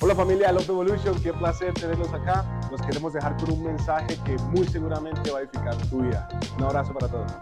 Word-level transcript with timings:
Hola 0.00 0.14
familia 0.14 0.52
Love 0.52 0.68
Evolution, 0.68 1.20
qué 1.24 1.32
placer 1.32 1.74
tenerlos 1.74 2.12
acá. 2.14 2.44
Nos 2.70 2.80
queremos 2.82 3.12
dejar 3.12 3.36
con 3.36 3.50
un 3.50 3.64
mensaje 3.64 4.16
que 4.24 4.36
muy 4.54 4.64
seguramente 4.68 5.28
va 5.32 5.40
a 5.40 5.42
edificar 5.42 5.76
tu 5.90 6.02
vida. 6.02 6.28
Un 6.56 6.62
abrazo 6.62 6.94
para 6.94 7.10
todos. 7.10 7.32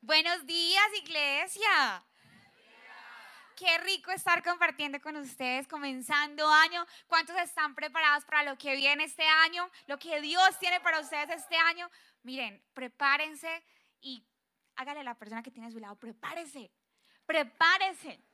Buenos 0.00 0.46
días, 0.46 0.82
iglesia. 1.02 2.02
Qué 3.54 3.76
rico 3.84 4.12
estar 4.12 4.42
compartiendo 4.42 4.98
con 5.02 5.16
ustedes, 5.16 5.68
comenzando 5.68 6.48
año. 6.48 6.86
¿Cuántos 7.06 7.36
están 7.36 7.74
preparados 7.74 8.24
para 8.24 8.42
lo 8.42 8.56
que 8.56 8.74
viene 8.74 9.04
este 9.04 9.24
año? 9.44 9.70
Lo 9.86 9.98
que 9.98 10.22
Dios 10.22 10.58
tiene 10.58 10.80
para 10.80 11.00
ustedes 11.00 11.28
este 11.28 11.56
año. 11.56 11.90
Miren, 12.22 12.64
prepárense 12.72 13.62
y 14.00 14.26
hágale 14.74 15.00
a 15.00 15.04
la 15.04 15.18
persona 15.18 15.42
que 15.42 15.50
tiene 15.50 15.68
a 15.68 15.70
su 15.70 15.80
lado, 15.80 15.96
prepárese, 15.96 16.72
prepárese. 17.26 18.24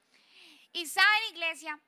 Y 0.73 0.87
saben, 0.87 1.33
iglesia, 1.33 1.81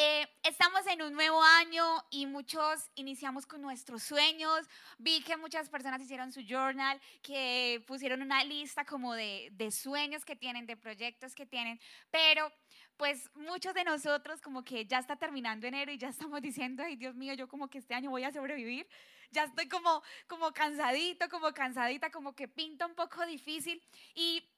eh, 0.00 0.28
estamos 0.44 0.86
en 0.86 1.02
un 1.02 1.12
nuevo 1.12 1.42
año 1.42 1.84
y 2.10 2.26
muchos 2.26 2.88
iniciamos 2.94 3.46
con 3.46 3.60
nuestros 3.60 4.04
sueños. 4.04 4.68
Vi 4.96 5.22
que 5.22 5.36
muchas 5.36 5.68
personas 5.68 6.00
hicieron 6.00 6.30
su 6.30 6.40
journal, 6.42 7.00
que 7.20 7.82
pusieron 7.84 8.22
una 8.22 8.44
lista 8.44 8.84
como 8.84 9.14
de, 9.14 9.48
de 9.54 9.72
sueños 9.72 10.24
que 10.24 10.36
tienen, 10.36 10.66
de 10.66 10.76
proyectos 10.76 11.34
que 11.34 11.46
tienen, 11.46 11.80
pero 12.12 12.52
pues 12.96 13.28
muchos 13.34 13.74
de 13.74 13.82
nosotros 13.82 14.40
como 14.40 14.64
que 14.64 14.86
ya 14.86 15.00
está 15.00 15.16
terminando 15.16 15.66
enero 15.66 15.90
y 15.90 15.98
ya 15.98 16.10
estamos 16.10 16.40
diciendo, 16.42 16.84
ay 16.84 16.94
Dios 16.94 17.16
mío, 17.16 17.34
yo 17.34 17.48
como 17.48 17.68
que 17.68 17.78
este 17.78 17.94
año 17.94 18.10
voy 18.10 18.22
a 18.22 18.32
sobrevivir. 18.32 18.86
Ya 19.32 19.44
estoy 19.44 19.68
como, 19.68 20.02
como 20.28 20.52
cansadito, 20.52 21.28
como 21.28 21.52
cansadita, 21.52 22.10
como 22.10 22.36
que 22.36 22.46
pinta 22.46 22.86
un 22.86 22.94
poco 22.94 23.26
difícil. 23.26 23.82
Y 24.14 24.48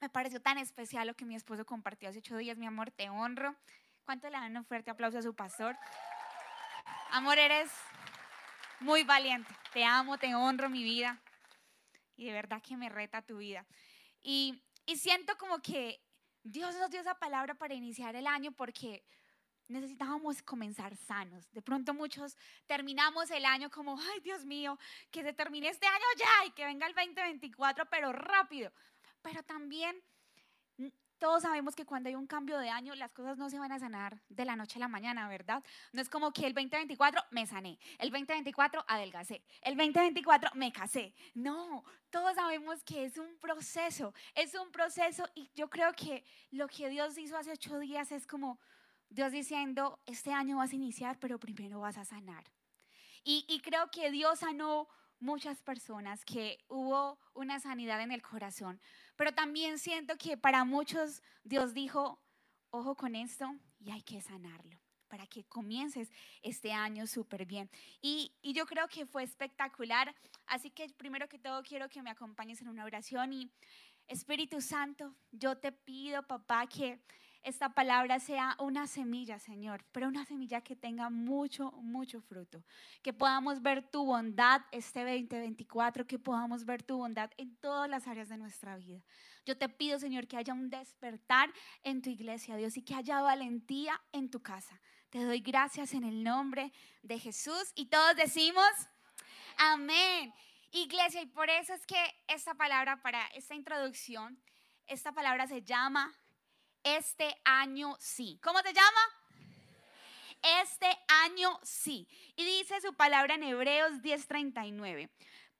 me 0.00 0.08
pareció 0.08 0.42
tan 0.42 0.58
especial 0.58 1.06
lo 1.06 1.14
que 1.14 1.24
mi 1.24 1.36
esposo 1.36 1.64
compartió 1.64 2.08
hace 2.08 2.18
ocho 2.18 2.36
días, 2.36 2.58
mi 2.58 2.66
amor, 2.66 2.90
te 2.90 3.08
honro. 3.08 3.56
¿Cuánto 4.04 4.28
le 4.28 4.36
dan 4.36 4.56
un 4.56 4.64
fuerte 4.64 4.90
aplauso 4.90 5.18
a 5.18 5.22
su 5.22 5.34
pastor? 5.34 5.76
Amor, 7.10 7.38
eres 7.38 7.70
muy 8.80 9.04
valiente. 9.04 9.54
Te 9.72 9.84
amo, 9.84 10.18
te 10.18 10.34
honro 10.34 10.68
mi 10.68 10.82
vida. 10.82 11.20
Y 12.16 12.26
de 12.26 12.32
verdad 12.32 12.60
que 12.62 12.76
me 12.76 12.88
reta 12.88 13.22
tu 13.22 13.38
vida. 13.38 13.64
Y, 14.22 14.60
y 14.86 14.96
siento 14.96 15.36
como 15.38 15.60
que 15.60 16.00
Dios 16.42 16.74
nos 16.76 16.90
dio 16.90 17.00
esa 17.00 17.18
palabra 17.18 17.54
para 17.54 17.74
iniciar 17.74 18.16
el 18.16 18.26
año 18.26 18.52
porque 18.52 19.04
necesitábamos 19.68 20.42
comenzar 20.42 20.96
sanos. 20.96 21.50
De 21.52 21.62
pronto 21.62 21.94
muchos 21.94 22.36
terminamos 22.66 23.30
el 23.30 23.44
año 23.44 23.70
como, 23.70 23.98
ay 23.98 24.20
Dios 24.20 24.44
mío, 24.44 24.78
que 25.10 25.22
se 25.22 25.32
termine 25.32 25.68
este 25.68 25.86
año 25.86 26.04
ya 26.18 26.46
y 26.46 26.50
que 26.50 26.64
venga 26.64 26.86
el 26.86 26.94
2024, 26.94 27.86
pero 27.86 28.12
rápido. 28.12 28.72
Pero 29.22 29.42
también 29.44 30.02
todos 31.22 31.42
sabemos 31.42 31.76
que 31.76 31.86
cuando 31.86 32.08
hay 32.08 32.16
un 32.16 32.26
cambio 32.26 32.58
de 32.58 32.68
año, 32.68 32.96
las 32.96 33.12
cosas 33.12 33.38
no 33.38 33.48
se 33.48 33.56
van 33.56 33.70
a 33.70 33.78
sanar 33.78 34.20
de 34.28 34.44
la 34.44 34.56
noche 34.56 34.78
a 34.78 34.80
la 34.80 34.88
mañana, 34.88 35.28
¿verdad? 35.28 35.62
No 35.92 36.02
es 36.02 36.10
como 36.10 36.32
que 36.32 36.48
el 36.48 36.52
2024 36.52 37.22
me 37.30 37.46
sané, 37.46 37.78
el 38.00 38.10
2024 38.10 38.84
adelgacé, 38.88 39.40
el 39.60 39.76
2024 39.76 40.50
me 40.54 40.72
casé. 40.72 41.14
No, 41.34 41.84
todos 42.10 42.34
sabemos 42.34 42.82
que 42.82 43.04
es 43.04 43.18
un 43.18 43.38
proceso, 43.38 44.12
es 44.34 44.56
un 44.56 44.72
proceso 44.72 45.24
y 45.36 45.48
yo 45.54 45.70
creo 45.70 45.92
que 45.92 46.24
lo 46.50 46.66
que 46.66 46.88
Dios 46.88 47.16
hizo 47.16 47.36
hace 47.36 47.52
ocho 47.52 47.78
días 47.78 48.10
es 48.10 48.26
como 48.26 48.58
Dios 49.08 49.30
diciendo, 49.30 50.00
este 50.06 50.32
año 50.32 50.56
vas 50.56 50.72
a 50.72 50.74
iniciar, 50.74 51.20
pero 51.20 51.38
primero 51.38 51.78
vas 51.78 51.98
a 51.98 52.04
sanar. 52.04 52.42
Y, 53.22 53.44
y 53.48 53.60
creo 53.60 53.92
que 53.92 54.10
Dios 54.10 54.40
sanó 54.40 54.88
muchas 55.20 55.62
personas, 55.62 56.24
que 56.24 56.58
hubo 56.66 57.16
una 57.32 57.60
sanidad 57.60 58.00
en 58.00 58.10
el 58.10 58.22
corazón. 58.22 58.80
Pero 59.22 59.36
también 59.36 59.78
siento 59.78 60.18
que 60.18 60.36
para 60.36 60.64
muchos 60.64 61.22
Dios 61.44 61.74
dijo, 61.74 62.20
ojo 62.70 62.96
con 62.96 63.14
esto 63.14 63.54
y 63.78 63.92
hay 63.92 64.02
que 64.02 64.20
sanarlo 64.20 64.76
para 65.06 65.28
que 65.28 65.44
comiences 65.44 66.10
este 66.42 66.72
año 66.72 67.06
súper 67.06 67.46
bien. 67.46 67.70
Y, 68.00 68.32
y, 68.42 68.52
yo 68.52 68.66
creo 68.66 68.88
que 68.88 69.06
fue 69.06 69.22
espectacular. 69.22 70.12
Así 70.46 70.70
que 70.70 70.88
primero 70.88 71.28
que 71.28 71.38
todo 71.38 71.62
quiero 71.62 71.88
que 71.88 72.02
me 72.02 72.10
acompañes 72.10 72.60
en 72.62 72.68
una 72.68 72.84
oración 72.84 73.32
y 73.32 73.48
Espíritu 74.08 74.60
Santo, 74.60 75.14
yo 75.30 75.56
te 75.56 75.70
pido, 75.70 76.26
papá, 76.26 76.66
que 76.66 76.98
esta 77.42 77.70
palabra 77.70 78.20
sea 78.20 78.56
una 78.58 78.86
semilla, 78.86 79.38
Señor, 79.38 79.84
pero 79.90 80.08
una 80.08 80.24
semilla 80.24 80.60
que 80.60 80.76
tenga 80.76 81.10
mucho, 81.10 81.72
mucho 81.72 82.20
fruto. 82.20 82.62
Que 83.02 83.12
podamos 83.12 83.62
ver 83.62 83.82
tu 83.90 84.04
bondad 84.04 84.62
este 84.70 85.00
2024, 85.00 86.06
que 86.06 86.18
podamos 86.18 86.64
ver 86.64 86.82
tu 86.82 86.98
bondad 86.98 87.30
en 87.36 87.56
todas 87.56 87.90
las 87.90 88.06
áreas 88.06 88.28
de 88.28 88.38
nuestra 88.38 88.76
vida. 88.76 89.02
Yo 89.44 89.58
te 89.58 89.68
pido, 89.68 89.98
Señor, 89.98 90.28
que 90.28 90.36
haya 90.36 90.52
un 90.52 90.70
despertar 90.70 91.52
en 91.82 92.00
tu 92.00 92.10
iglesia, 92.10 92.56
Dios, 92.56 92.76
y 92.76 92.82
que 92.82 92.94
haya 92.94 93.20
valentía 93.20 94.00
en 94.12 94.30
tu 94.30 94.40
casa. 94.40 94.80
Te 95.10 95.24
doy 95.24 95.40
gracias 95.40 95.94
en 95.94 96.04
el 96.04 96.22
nombre 96.22 96.72
de 97.02 97.18
Jesús 97.18 97.72
y 97.74 97.86
todos 97.86 98.14
decimos, 98.16 98.64
amén. 99.58 100.32
Iglesia, 100.70 101.20
y 101.20 101.26
por 101.26 101.50
eso 101.50 101.74
es 101.74 101.84
que 101.86 102.02
esta 102.28 102.54
palabra 102.54 103.02
para 103.02 103.26
esta 103.34 103.54
introducción, 103.54 104.40
esta 104.86 105.12
palabra 105.12 105.46
se 105.46 105.62
llama 105.62 106.14
este 106.84 107.40
año 107.44 107.96
sí. 108.00 108.38
¿Cómo 108.42 108.62
te 108.62 108.72
llama? 108.72 109.00
Este 110.62 110.88
año 111.24 111.58
sí. 111.62 112.08
Y 112.36 112.44
dice 112.44 112.80
su 112.80 112.94
palabra 112.94 113.34
en 113.34 113.44
Hebreos 113.44 114.02
10:39. 114.02 115.10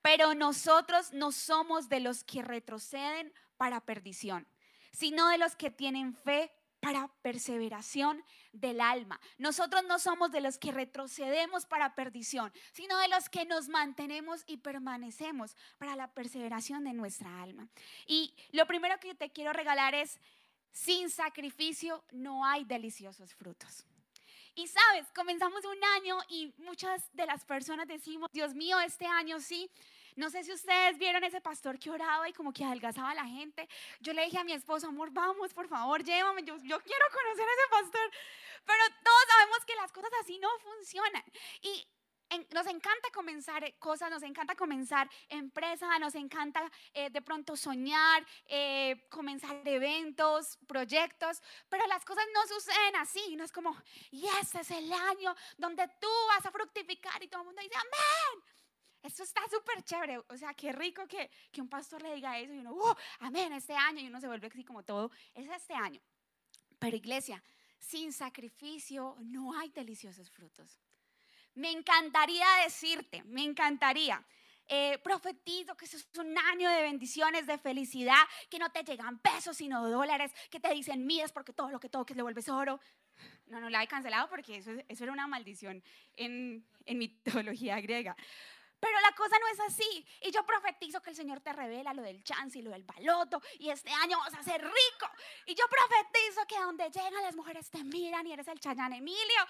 Pero 0.03 0.35
nosotros 0.35 1.13
no 1.13 1.31
somos 1.31 1.89
de 1.89 2.01
los 2.01 2.25
que 2.25 2.43
retroceden 2.43 3.33
para 3.57 3.81
perdición, 3.81 4.49
sino 4.93 5.29
de 5.29 5.39
los 5.39 5.55
que 5.55 5.71
tienen 5.71 6.15
fe 6.15 6.53
para 6.83 7.07
perseveración 7.23 8.25
del 8.51 8.81
alma. 8.81 9.21
Nosotros 9.39 9.85
no 9.85 10.01
somos 10.01 10.33
de 10.33 10.41
los 10.41 10.59
que 10.59 10.73
retrocedemos 10.73 11.65
para 11.65 11.95
perdición, 11.95 12.53
sino 12.73 12.99
de 12.99 13.07
los 13.07 13.29
que 13.29 13.45
nos 13.45 13.69
mantenemos 13.69 14.43
y 14.49 14.57
permanecemos 14.57 15.55
para 15.79 15.95
la 15.95 16.13
perseveración 16.13 16.83
de 16.83 16.93
nuestra 16.93 17.41
alma. 17.41 17.69
Y 18.05 18.35
lo 18.51 18.67
primero 18.67 18.99
que 18.99 19.15
te 19.15 19.31
quiero 19.31 19.53
regalar 19.53 19.95
es 19.95 20.19
sin 20.73 21.11
sacrificio 21.11 22.03
no 22.11 22.45
hay 22.45 22.65
deliciosos 22.65 23.35
frutos. 23.35 23.85
Y 24.55 24.67
sabes, 24.67 25.07
comenzamos 25.15 25.65
un 25.65 25.83
año 25.97 26.19
y 26.29 26.53
muchas 26.59 27.09
de 27.15 27.25
las 27.25 27.45
personas 27.45 27.87
decimos, 27.87 28.29
Dios 28.33 28.55
mío, 28.55 28.79
este 28.81 29.07
año 29.07 29.41
sí. 29.41 29.71
No 30.15 30.29
sé 30.29 30.45
si 30.45 30.53
ustedes 30.53 30.99
vieron 30.99 31.25
ese 31.25 31.41
pastor 31.41 31.79
que 31.79 31.91
oraba 31.91 32.29
y 32.29 32.35
como 32.35 32.53
que 32.53 32.63
adelgazaba 32.63 33.13
a 33.13 33.15
la 33.15 33.25
gente. 33.25 33.67
Yo 34.01 34.13
le 34.13 34.25
dije 34.25 34.37
a 34.39 34.45
mi 34.45 34.53
esposo, 34.53 34.89
amor, 34.89 35.11
vamos, 35.11 35.55
por 35.55 35.69
favor, 35.69 36.05
llévame. 36.05 36.43
Yo, 36.45 36.59
quiero 36.59 36.79
conocer 36.79 37.49
a 37.49 37.53
ese 37.53 37.69
pastor. 37.71 38.11
Pero 38.67 38.83
todos 39.03 39.25
sabemos 39.29 39.65
que 39.65 39.75
las 39.77 39.91
cosas 39.91 40.11
así 40.21 40.39
no 40.39 40.49
funcionan. 40.59 41.25
Y 41.63 41.87
nos 42.53 42.67
encanta 42.67 43.11
comenzar 43.13 43.65
eh, 43.65 43.75
cosas, 43.79 44.11
nos 44.11 44.23
encanta 44.23 44.55
comenzar 44.55 45.09
empresas, 45.29 45.89
nos 46.01 46.15
encanta 46.15 46.71
eh, 46.95 47.11
de 47.11 47.23
pronto 47.23 47.57
soñar, 47.57 48.25
eh, 48.47 49.07
comenzar 49.09 49.67
eventos, 49.67 50.59
proyectos, 50.67 51.43
pero 51.69 51.87
las 51.87 52.05
cosas 52.05 52.25
no 52.35 52.47
suceden 52.47 52.97
así, 52.97 53.37
no 53.37 53.45
es 53.45 53.53
como, 53.53 53.77
y 54.11 54.27
este 54.41 54.61
es 54.61 54.71
el 54.71 54.93
año 54.93 55.35
donde 55.59 55.87
tú 56.01 56.09
vas 56.29 56.45
a 56.47 56.51
fructificar 56.51 57.23
y 57.23 57.29
todo 57.29 57.43
el 57.43 57.47
mundo 57.47 57.63
dice, 57.63 57.77
amén. 57.77 58.45
Eso 59.03 59.25
está 59.25 59.41
súper 59.51 59.83
chévere, 59.83 60.19
o 60.19 60.37
sea, 60.37 60.55
qué 60.55 60.71
rico 60.71 61.09
que, 61.09 61.29
que, 61.51 61.61
un 61.61 61.69
pastor 61.69 62.01
le 62.03 62.15
diga 62.15 62.39
eso 62.39 62.53
y 62.53 62.61
uno, 62.61 62.73
oh, 62.73 62.97
amén, 63.19 63.53
este 63.53 63.75
año, 63.75 64.01
y 64.01 64.07
uno 64.07 64.21
se 64.21 64.29
vuelve 64.29 64.47
así 64.47 64.63
como 64.63 64.85
todo, 64.85 65.11
es 65.35 65.51
este 65.51 65.75
año. 65.75 66.01
Pero 66.79 66.97
iglesia, 66.97 67.43
sin 67.81 68.13
sacrificio 68.13 69.17
no 69.19 69.59
hay 69.59 69.71
deliciosos 69.71 70.31
frutos. 70.31 70.79
Me 71.55 71.71
encantaría 71.71 72.47
decirte, 72.65 73.23
me 73.25 73.43
encantaría. 73.43 74.25
Eh, 74.69 74.99
profetizo 75.03 75.77
que 75.77 75.85
eso 75.85 75.97
es 75.97 76.09
un 76.19 76.39
año 76.39 76.71
de 76.71 76.83
bendiciones, 76.83 77.47
de 77.47 77.59
felicidad, 77.59 78.23
que 78.49 78.59
no 78.59 78.71
te 78.71 78.85
llegan 78.85 79.19
pesos 79.19 79.57
sino 79.57 79.89
dólares, 79.89 80.33
que 80.51 80.61
te 80.61 80.73
dicen 80.73 81.05
mides 81.05 81.33
porque 81.33 81.53
todo 81.53 81.71
lo 81.71 81.81
que 81.81 81.89
toques 81.89 82.17
le 82.17 82.23
vuelves 82.23 82.49
oro. 82.49 82.81
No, 83.47 83.61
no 83.61 83.69
la 83.69 83.83
he 83.83 83.87
cancelado 83.87 84.29
porque 84.29 84.57
eso, 84.57 84.71
eso 84.89 85.05
era 85.05 85.13
una 85.13 85.27
maldición 85.27 85.83
en, 86.17 86.67
en 86.87 86.99
mitología 86.99 87.81
griega. 87.83 88.17
Pero 88.83 89.01
la 89.01 89.13
cosa 89.15 89.37
no 89.39 89.47
es 89.47 89.61
así. 89.61 90.07
Y 90.23 90.33
yo 90.33 90.45
profetizo 90.45 91.01
que 91.01 91.11
el 91.11 91.17
Señor 91.17 91.41
te 91.41 91.53
revela 91.53 91.95
lo 91.95 92.03
del 92.03 92.25
chance 92.25 92.59
y 92.59 92.63
lo 92.63 92.73
del 92.73 92.83
baloto. 92.83 93.41
Y 93.61 93.71
este 93.71 93.93
año 93.93 94.19
vas 94.19 94.35
a 94.35 94.43
ser 94.43 94.61
rico. 94.61 95.09
Y 95.47 95.55
yo 95.55 95.65
profetizo 95.69 96.45
que 96.49 96.59
donde 96.59 96.91
llegan 96.91 97.23
las 97.23 97.37
mujeres 97.37 97.71
te 97.71 97.85
miran 97.85 98.27
y 98.27 98.33
eres 98.33 98.49
el 98.49 98.59
Chayán 98.59 98.93
Emilio. 98.93 99.47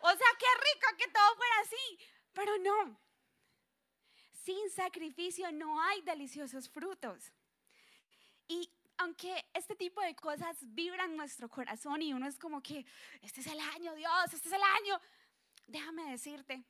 O 0.00 0.08
sea, 0.08 0.28
qué 0.38 0.46
rico 0.72 0.96
que 0.96 1.10
todo 1.12 1.36
fuera 1.36 1.54
así. 1.62 1.98
Pero 2.32 2.58
no. 2.58 3.00
Sin 4.44 4.70
sacrificio 4.70 5.50
no 5.52 5.80
hay 5.82 6.00
deliciosos 6.02 6.68
frutos. 6.68 7.32
Y 8.46 8.70
aunque 8.98 9.46
este 9.54 9.76
tipo 9.76 10.00
de 10.00 10.14
cosas 10.14 10.56
vibran 10.60 11.16
nuestro 11.16 11.48
corazón 11.48 12.02
y 12.02 12.12
uno 12.12 12.26
es 12.26 12.38
como 12.38 12.62
que, 12.62 12.84
este 13.22 13.40
es 13.40 13.46
el 13.46 13.60
año, 13.60 13.94
Dios, 13.94 14.32
este 14.32 14.48
es 14.48 14.54
el 14.54 14.62
año, 14.62 15.00
déjame 15.66 16.10
decirte 16.10 16.64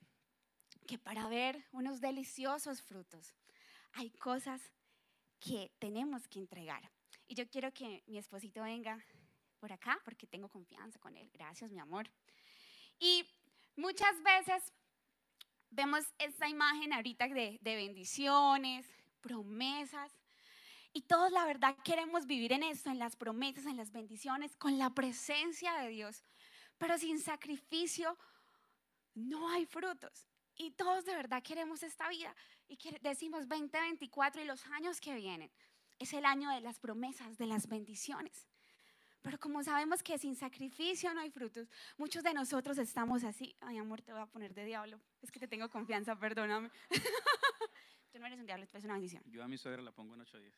que 0.87 0.99
para 0.99 1.29
ver 1.29 1.67
unos 1.73 2.01
deliciosos 2.01 2.83
frutos 2.83 3.35
hay 3.93 4.11
cosas 4.11 4.61
que 5.41 5.71
tenemos 5.79 6.29
que 6.29 6.41
entregar. 6.41 6.91
Y 7.27 7.35
yo 7.35 7.49
quiero 7.49 7.73
que 7.73 8.03
mi 8.07 8.19
esposito 8.19 8.63
venga 8.63 8.99
por 9.59 9.73
acá 9.73 10.01
porque 10.05 10.27
tengo 10.27 10.49
confianza 10.49 10.99
con 10.99 11.17
Él. 11.17 11.31
Gracias, 11.33 11.71
mi 11.71 11.79
amor. 11.79 12.11
Y 12.99 13.27
muchas 13.77 14.23
veces 14.23 14.73
vemos 15.71 16.05
esta 16.19 16.49
imagen 16.49 16.93
ahorita 16.93 17.29
de, 17.29 17.59
de 17.61 17.77
bendiciones, 17.77 18.87
promesas. 19.21 20.13
Y 20.93 21.03
todos 21.03 21.31
la 21.31 21.45
verdad 21.45 21.77
queremos 21.85 22.27
vivir 22.27 22.53
en 22.53 22.63
esto, 22.63 22.91
en 22.91 22.99
las 22.99 23.17
promesas, 23.17 23.67
en 23.67 23.77
las 23.77 23.93
bendiciones, 23.93 24.57
con 24.57 24.79
la 24.79 24.91
presencia 24.91 25.75
de 25.75 25.89
Dios. 25.89 26.25
Pero 26.79 26.99
sin 26.99 27.21
sacrificio 27.21 28.17
no 29.15 29.49
hay 29.49 29.67
frutos. 29.67 30.29
Y 30.57 30.73
todos 30.73 31.05
de 31.05 31.15
verdad 31.15 31.43
queremos 31.43 31.83
esta 31.83 32.09
vida. 32.09 32.35
Y 32.69 32.79
decimos 33.01 33.49
2024 33.49 34.43
y 34.43 34.45
los 34.45 34.67
años 34.67 35.01
que 35.01 35.15
vienen. 35.15 35.51
Es 35.99 36.13
el 36.13 36.25
año 36.25 36.51
de 36.51 36.61
las 36.61 36.79
promesas, 36.81 37.39
de 37.39 37.47
las 37.47 37.69
bendiciones. 37.69 38.49
Pero 39.23 39.39
como 39.39 39.63
sabemos 39.63 40.03
que 40.03 40.19
sin 40.19 40.37
sacrificio 40.37 41.13
no 41.13 41.21
hay 41.21 41.31
frutos, 41.31 41.69
muchos 41.97 42.23
de 42.23 42.33
nosotros 42.33 42.79
estamos 42.79 43.25
así. 43.25 43.57
Ay, 43.61 43.79
amor, 43.79 44.01
te 44.03 44.13
voy 44.13 44.23
a 44.23 44.27
poner 44.27 44.55
de 44.55 44.65
diablo. 44.65 45.01
Es 45.23 45.31
que 45.31 45.41
te 45.41 45.49
tengo 45.49 45.69
confianza, 45.71 46.17
perdóname. 46.17 46.71
Tú 48.13 48.19
no 48.19 48.27
eres 48.27 48.39
un 48.39 48.47
diablo, 48.47 48.67
tú 48.67 48.73
eres 48.73 48.85
una 48.85 48.95
bendición. 48.95 49.23
Yo 49.27 49.45
a 49.45 49.49
mi 49.49 49.59
suegra 49.59 49.83
la 49.83 49.93
pongo 49.93 50.15
en 50.15 50.23
8 50.23 50.39
días. 50.39 50.55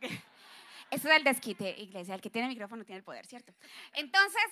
Eso 0.90 1.08
es 1.08 1.16
el 1.16 1.24
desquite, 1.24 1.78
iglesia. 1.80 2.14
El 2.14 2.20
que 2.20 2.30
tiene 2.30 2.48
micrófono 2.48 2.84
tiene 2.84 2.98
el 2.98 3.04
poder, 3.04 3.26
¿cierto? 3.26 3.54
Entonces, 3.92 4.42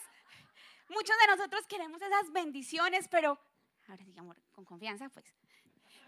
muchos 0.89 1.17
de 1.19 1.37
nosotros 1.37 1.67
queremos 1.67 2.01
esas 2.03 2.31
bendiciones, 2.33 3.09
pero 3.09 3.41
ahora 3.89 4.05
sí, 4.05 4.15
amor, 4.19 4.37
con 4.53 4.65
confianza, 4.65 5.09
pues. 5.09 5.25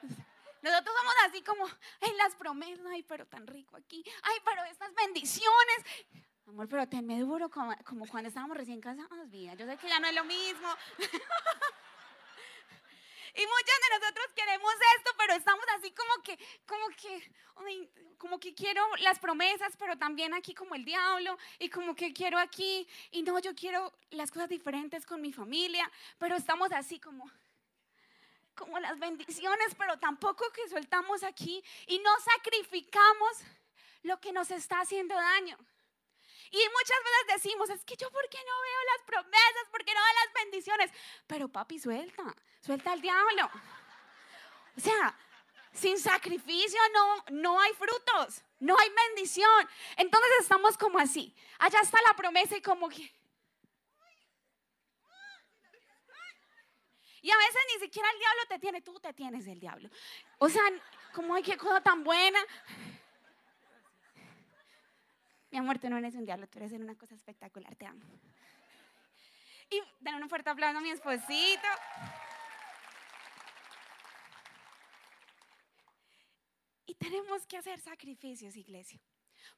Nosotros 0.62 0.96
somos 0.96 1.14
así 1.26 1.42
como 1.42 1.66
en 2.00 2.16
las 2.16 2.34
promesas, 2.36 2.86
ay, 2.86 3.02
pero 3.02 3.26
tan 3.26 3.46
rico 3.46 3.76
aquí, 3.76 4.02
ay, 4.22 4.36
pero 4.44 4.64
estas 4.64 4.94
bendiciones. 4.94 5.76
Amor, 6.46 6.68
pero 6.68 6.86
tenme 6.88 7.18
duro 7.20 7.48
como, 7.48 7.74
como 7.84 8.06
cuando 8.06 8.28
estábamos 8.28 8.56
recién 8.56 8.80
casados, 8.80 9.30
vida. 9.30 9.54
Yo 9.54 9.66
sé 9.66 9.76
que 9.76 9.88
ya 9.88 9.98
no 9.98 10.06
es 10.06 10.14
lo 10.14 10.24
mismo. 10.24 10.68
Y 13.36 13.40
muchos 13.40 13.78
de 13.82 13.98
nosotros 13.98 14.26
queremos 14.36 14.72
esto, 14.96 15.10
pero 15.18 15.34
estamos 15.34 15.64
así 15.76 15.90
como 15.90 16.22
que, 16.22 16.38
como 16.66 16.88
que, 16.90 17.32
como 18.16 18.38
que 18.38 18.54
quiero 18.54 18.80
las 18.98 19.18
promesas, 19.18 19.76
pero 19.76 19.98
también 19.98 20.32
aquí 20.34 20.54
como 20.54 20.76
el 20.76 20.84
diablo, 20.84 21.36
y 21.58 21.68
como 21.68 21.96
que 21.96 22.12
quiero 22.12 22.38
aquí, 22.38 22.86
y 23.10 23.24
no, 23.24 23.36
yo 23.40 23.52
quiero 23.56 23.92
las 24.10 24.30
cosas 24.30 24.48
diferentes 24.48 25.04
con 25.04 25.20
mi 25.20 25.32
familia, 25.32 25.90
pero 26.16 26.36
estamos 26.36 26.70
así 26.70 27.00
como, 27.00 27.28
como 28.54 28.78
las 28.78 28.96
bendiciones, 29.00 29.74
pero 29.76 29.98
tampoco 29.98 30.44
que 30.52 30.68
soltamos 30.68 31.24
aquí 31.24 31.60
y 31.88 31.98
no 31.98 32.10
sacrificamos 32.20 33.32
lo 34.04 34.20
que 34.20 34.32
nos 34.32 34.52
está 34.52 34.80
haciendo 34.80 35.16
daño. 35.16 35.58
Y 36.54 36.68
muchas 36.68 36.98
veces 37.02 37.42
decimos, 37.42 37.68
es 37.70 37.84
que 37.84 37.96
yo, 37.96 38.08
¿por 38.12 38.28
qué 38.28 38.38
no 38.38 38.62
veo 38.62 38.80
las 38.92 39.02
promesas? 39.04 39.68
¿Por 39.72 39.84
qué 39.84 39.92
no 39.92 40.00
veo 40.00 40.14
las 40.24 40.44
bendiciones? 40.44 40.90
Pero 41.26 41.48
papi, 41.48 41.80
suelta, 41.80 42.22
suelta 42.60 42.92
al 42.92 43.00
diablo. 43.00 43.50
O 44.76 44.80
sea, 44.80 45.18
sin 45.72 45.98
sacrificio 45.98 46.78
no, 46.92 47.24
no 47.30 47.60
hay 47.60 47.72
frutos, 47.72 48.44
no 48.60 48.76
hay 48.78 48.88
bendición. 49.08 49.68
Entonces 49.96 50.30
estamos 50.42 50.78
como 50.78 51.00
así. 51.00 51.34
Allá 51.58 51.80
está 51.80 51.98
la 52.06 52.14
promesa 52.14 52.56
y 52.56 52.62
como 52.62 52.88
que... 52.88 53.12
Y 57.20 57.30
a 57.32 57.36
veces 57.36 57.60
ni 57.74 57.80
siquiera 57.80 58.08
el 58.12 58.18
diablo 58.20 58.42
te 58.48 58.58
tiene, 58.60 58.80
tú 58.80 59.00
te 59.00 59.12
tienes 59.12 59.44
el 59.48 59.58
diablo. 59.58 59.90
O 60.38 60.48
sea, 60.48 60.62
como 61.12 61.34
hay 61.34 61.42
que 61.42 61.56
cosa 61.56 61.80
tan 61.80 62.04
buena. 62.04 62.38
Mi 65.54 65.60
amor, 65.60 65.78
tú 65.78 65.88
no 65.88 65.96
eres 65.96 66.16
un 66.16 66.24
diablo, 66.24 66.48
tú 66.48 66.58
eres 66.58 66.72
una 66.72 66.96
cosa 66.96 67.14
espectacular, 67.14 67.76
te 67.76 67.86
amo. 67.86 68.02
Y 69.70 69.80
dan 70.00 70.16
una 70.16 70.26
fuerte 70.26 70.50
aplauso 70.50 70.78
a 70.78 70.80
mi 70.80 70.90
esposito. 70.90 71.68
Y 76.86 76.94
tenemos 76.96 77.46
que 77.46 77.56
hacer 77.56 77.78
sacrificios, 77.78 78.56
iglesia. 78.56 79.00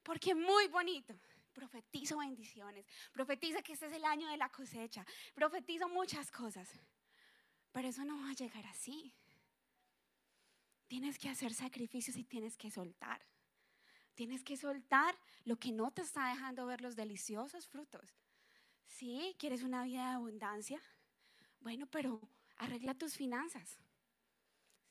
Porque 0.03 0.35
muy 0.35 0.69
bonito. 0.69 1.19
Profetizo 1.55 2.19
bendiciones. 2.19 2.85
Profetizo 3.11 3.63
que 3.63 3.73
este 3.73 3.87
es 3.87 3.95
el 3.95 4.05
año 4.05 4.29
de 4.29 4.37
la 4.37 4.51
cosecha. 4.51 5.03
Profetizo 5.35 5.89
muchas 5.89 6.31
cosas. 6.31 6.69
Pero 7.73 7.89
eso 7.89 8.05
no 8.05 8.21
va 8.21 8.33
a 8.33 8.35
llegar 8.35 8.67
así. 8.67 9.15
Tienes 10.89 11.19
que 11.19 11.31
hacer 11.31 11.55
sacrificios 11.55 12.19
y 12.19 12.25
tienes 12.25 12.59
que 12.59 12.71
soltar. 12.71 13.25
Tienes 14.17 14.43
que 14.43 14.57
soltar 14.57 15.15
lo 15.45 15.57
que 15.57 15.71
no 15.71 15.91
te 15.91 16.01
está 16.01 16.31
dejando 16.31 16.65
ver 16.65 16.81
los 16.81 16.97
deliciosos 16.97 17.69
frutos. 17.69 18.17
Sí, 18.87 19.37
quieres 19.39 19.63
una 19.63 19.85
vida 19.85 20.09
de 20.09 20.15
abundancia. 20.15 20.81
Bueno, 21.61 21.87
pero 21.87 22.21
arregla 22.57 22.95
tus 22.95 23.15
finanzas. 23.15 23.79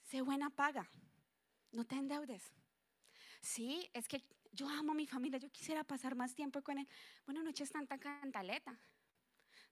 Sé 0.03 0.21
buena 0.21 0.51
paga. 0.51 0.87
No 1.71 1.85
te 1.85 1.95
endeudes. 1.95 2.53
Sí, 3.41 3.89
es 3.93 4.07
que 4.07 4.23
yo 4.51 4.69
amo 4.69 4.91
a 4.91 4.95
mi 4.95 5.07
familia, 5.07 5.39
yo 5.39 5.51
quisiera 5.51 5.83
pasar 5.83 6.13
más 6.13 6.35
tiempo 6.35 6.61
con 6.61 6.77
él. 6.77 6.87
Bueno, 7.25 7.41
no 7.41 7.49
eches 7.49 7.71
tanta 7.71 7.97
cantaleta. 7.97 8.79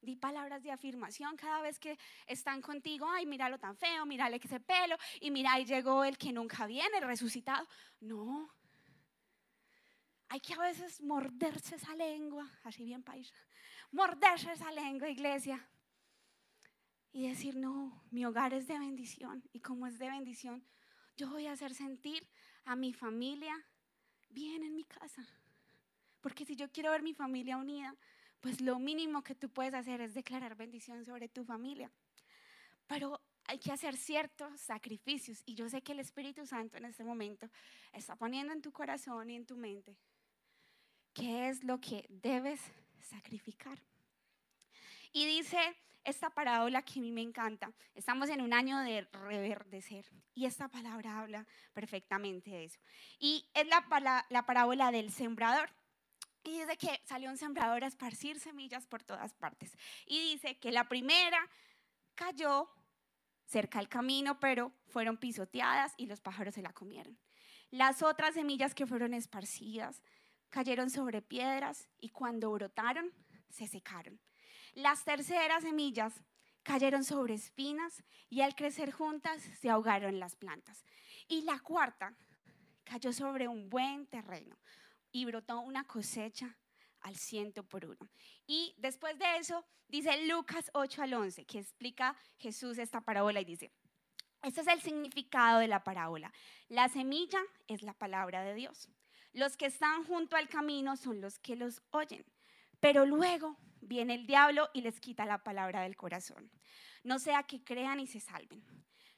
Di 0.02 0.16
palabras 0.16 0.64
de 0.64 0.72
afirmación 0.72 1.38
cada 1.38 1.62
vez 1.62 1.78
que 1.78 2.00
están 2.26 2.60
contigo. 2.60 3.08
Ay, 3.08 3.28
míralo 3.28 3.60
tan 3.60 3.78
feo, 3.78 4.04
mírale 4.08 4.42
ese 4.44 4.60
pelo. 4.60 4.98
Y 5.22 5.30
mira, 5.30 5.54
ahí 5.54 5.64
llegó 5.64 6.04
el 6.04 6.18
que 6.18 6.34
nunca 6.34 6.66
viene, 6.66 6.98
el 6.98 7.06
resucitado. 7.06 7.68
No, 8.00 8.52
hay 10.34 10.40
que 10.40 10.56
a 10.56 10.58
veces 10.58 11.00
morderse 11.00 11.76
esa 11.76 11.96
lengua, 11.96 12.50
así 12.64 12.84
bien 12.84 13.04
paisa, 13.04 13.36
morderse 13.92 14.52
esa 14.52 14.72
lengua, 14.72 15.08
iglesia, 15.08 15.64
y 17.12 17.28
decir, 17.28 17.56
no, 17.56 18.02
mi 18.10 18.26
hogar 18.26 18.52
es 18.56 18.66
de 18.66 18.80
bendición, 18.80 19.48
y 19.54 19.60
como 19.60 19.86
es 19.86 20.00
de 20.00 20.10
bendición, 20.10 20.66
yo 21.16 21.30
voy 21.30 21.46
a 21.46 21.52
hacer 21.52 21.76
sentir 21.76 22.28
a 22.66 22.76
mi 22.76 22.94
familia 22.94 23.54
bien 24.32 24.64
en 24.64 24.76
mi 24.76 24.86
casa. 24.86 25.24
Porque 26.20 26.46
si 26.46 26.56
yo 26.56 26.72
quiero 26.72 26.90
ver 26.90 27.04
mi 27.04 27.14
familia 27.14 27.58
unida, 27.58 27.96
pues 28.42 28.60
lo 28.60 28.80
mínimo 28.80 29.24
que 29.24 29.36
tú 29.36 29.52
puedes 29.52 29.76
hacer 29.76 30.02
es 30.02 30.16
declarar 30.16 30.56
bendición 30.56 31.06
sobre 31.06 31.30
tu 31.30 31.46
familia. 31.46 31.92
Pero 32.88 33.22
hay 33.46 33.60
que 33.60 33.72
hacer 33.72 33.96
ciertos 33.96 34.60
sacrificios 34.60 35.44
y 35.46 35.54
yo 35.54 35.70
sé 35.70 35.84
que 35.84 35.92
el 35.92 36.00
Espíritu 36.00 36.44
Santo 36.48 36.78
en 36.78 36.86
este 36.86 37.04
momento 37.04 37.48
está 37.92 38.16
poniendo 38.16 38.52
en 38.52 38.64
tu 38.64 38.72
corazón 38.72 39.30
y 39.30 39.36
en 39.36 39.46
tu 39.46 39.58
mente 39.58 39.96
qué 41.14 41.50
es 41.50 41.64
lo 41.64 41.80
que 41.80 42.06
debes 42.10 42.60
sacrificar. 43.02 43.78
Y 45.12 45.26
dice 45.26 45.58
esta 46.04 46.30
parábola 46.30 46.82
que 46.82 47.00
a 47.00 47.02
mí 47.02 47.12
me 47.12 47.22
encanta. 47.22 47.72
Estamos 47.96 48.30
en 48.30 48.42
un 48.42 48.54
año 48.54 48.80
de 48.80 49.08
reverdecer 49.12 50.06
y 50.34 50.46
esta 50.46 50.68
palabra 50.68 51.20
habla 51.20 51.46
perfectamente 51.74 52.52
de 52.52 52.66
eso. 52.66 52.80
Y 53.20 53.46
es 53.54 53.68
la, 53.68 54.26
la 54.30 54.46
parábola 54.46 54.92
del 54.92 55.12
sembrador. 55.12 55.70
Y 56.44 56.60
dice 56.60 56.78
que 56.78 57.00
salió 57.06 57.30
un 57.30 57.38
sembrador 57.38 57.86
a 57.86 57.88
esparcir 57.88 58.40
semillas 58.40 58.86
por 58.86 59.02
todas 59.02 59.34
partes. 59.34 59.78
Y 60.06 60.20
dice 60.20 60.58
que 60.58 60.72
la 60.72 60.90
primera 60.90 61.50
cayó 62.16 62.70
cerca 63.46 63.80
del 63.80 63.88
camino, 63.88 64.40
pero 64.40 64.74
fueron 64.88 65.18
pisoteadas 65.18 65.94
y 65.96 66.08
los 66.08 66.20
pájaros 66.20 66.56
se 66.56 66.62
la 66.62 66.74
comieron. 66.74 67.18
Las 67.72 68.04
otras 68.04 68.34
semillas 68.34 68.76
que 68.76 68.86
fueron 68.86 69.14
esparcidas 69.14 70.02
cayeron 70.54 70.92
sobre 70.92 71.24
piedras 71.24 71.90
y 72.00 72.10
cuando 72.10 72.52
brotaron, 72.52 73.12
se 73.50 73.66
secaron. 73.68 74.20
Las 74.76 75.04
terceras 75.04 75.64
semillas 75.64 76.14
cayeron 76.62 77.04
sobre 77.04 77.34
espinas 77.34 78.04
y 78.30 78.42
al 78.42 78.54
crecer 78.54 78.92
juntas 78.92 79.42
se 79.42 79.72
ahogaron 79.72 80.20
las 80.20 80.36
plantas. 80.36 80.86
Y 81.28 81.42
la 81.42 81.58
cuarta 81.58 82.16
cayó 82.84 83.12
sobre 83.12 83.48
un 83.48 83.68
buen 83.68 84.06
terreno 84.06 84.56
y 85.12 85.26
brotó 85.26 85.60
una 85.60 85.86
cosecha 85.86 86.56
al 87.02 87.16
ciento 87.16 87.64
por 87.64 87.86
uno. 87.86 88.12
Y 88.46 88.76
después 88.78 89.18
de 89.18 89.38
eso, 89.38 89.66
dice 89.88 90.28
Lucas 90.28 90.70
8 90.76 91.02
al 91.02 91.16
11, 91.16 91.46
que 91.46 91.58
explica 91.58 92.16
Jesús 92.38 92.78
esta 92.78 93.02
parábola 93.02 93.42
y 93.42 93.46
dice, 93.46 93.72
este 94.44 94.62
es 94.62 94.68
el 94.68 94.82
significado 94.82 95.62
de 95.62 95.68
la 95.68 95.84
parábola. 95.84 96.32
La 96.68 96.90
semilla 96.90 97.42
es 97.68 97.82
la 97.82 97.94
palabra 97.94 98.44
de 98.44 98.54
Dios. 98.54 98.88
Los 99.34 99.58
que 99.58 99.66
están 99.66 100.04
junto 100.04 100.36
al 100.36 100.48
camino 100.48 100.96
son 100.96 101.20
los 101.20 101.40
que 101.40 101.56
los 101.56 101.82
oyen, 101.90 102.24
pero 102.80 103.06
luego 103.06 103.58
viene 103.82 104.14
el 104.14 104.28
diablo 104.28 104.70
y 104.74 104.82
les 104.82 105.00
quita 105.00 105.26
la 105.26 105.44
palabra 105.44 105.82
del 105.82 105.96
corazón. 105.96 106.52
No 107.04 107.18
sea 107.18 107.42
que 107.42 107.64
crean 107.64 108.00
y 108.00 108.06
se 108.06 108.20
salven. 108.20 108.64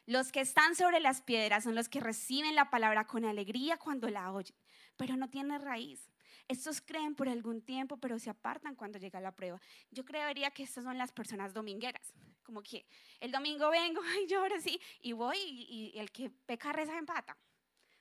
Los 0.06 0.32
que 0.32 0.40
están 0.40 0.74
sobre 0.76 1.02
las 1.02 1.22
piedras 1.22 1.66
son 1.66 1.76
los 1.76 1.90
que 1.90 2.00
reciben 2.00 2.56
la 2.56 2.70
palabra 2.70 3.06
con 3.06 3.26
alegría 3.26 3.78
cuando 3.78 4.10
la 4.10 4.32
oyen, 4.32 4.56
pero 4.96 5.18
no 5.18 5.30
tienen 5.30 5.62
raíz. 5.62 6.10
Estos 6.48 6.80
creen 6.80 7.16
por 7.16 7.28
algún 7.28 7.62
tiempo, 7.62 7.98
pero 7.98 8.18
se 8.18 8.30
apartan 8.30 8.76
cuando 8.76 9.00
llega 9.00 9.20
la 9.20 9.36
prueba. 9.36 9.60
Yo 9.92 10.06
creería 10.06 10.52
que 10.52 10.64
estas 10.64 10.86
son 10.86 10.98
las 10.98 11.12
personas 11.12 11.54
domingueras. 11.54 12.14
Como 12.44 12.62
que 12.62 12.86
el 13.20 13.32
domingo 13.32 13.70
vengo, 13.70 14.00
ay, 14.16 14.28
yo 14.28 14.40
ahora 14.40 14.62
sí, 14.62 14.80
y 15.02 15.12
voy 15.12 15.38
y, 15.40 15.92
y 15.94 16.00
el 16.00 16.12
que 16.12 16.30
peca 16.30 16.72
reza 16.72 16.98
empata. 16.98 17.36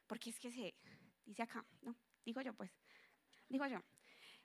Porque 0.06 0.30
es 0.30 0.38
que 0.38 0.52
se, 0.52 0.74
dice 1.24 1.42
acá, 1.42 1.64
¿no? 1.82 1.96
Digo 2.24 2.40
yo, 2.40 2.54
pues, 2.54 2.70
digo 3.48 3.66
yo. 3.66 3.80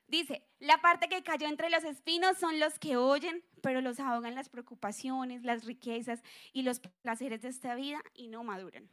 Dice, 0.09 0.43
la 0.57 0.81
parte 0.81 1.07
que 1.07 1.21
cayó 1.21 1.47
entre 1.47 1.69
los 1.69 1.83
espinos 1.83 2.37
son 2.37 2.59
los 2.59 2.79
que 2.79 2.97
oyen, 2.97 3.43
pero 3.61 3.79
los 3.79 3.99
ahogan 3.99 4.33
las 4.33 4.49
preocupaciones, 4.49 5.43
las 5.43 5.65
riquezas 5.65 6.23
y 6.51 6.63
los 6.63 6.79
placeres 6.79 7.43
de 7.43 7.49
esta 7.49 7.75
vida 7.75 8.01
y 8.15 8.27
no 8.27 8.43
maduran. 8.43 8.89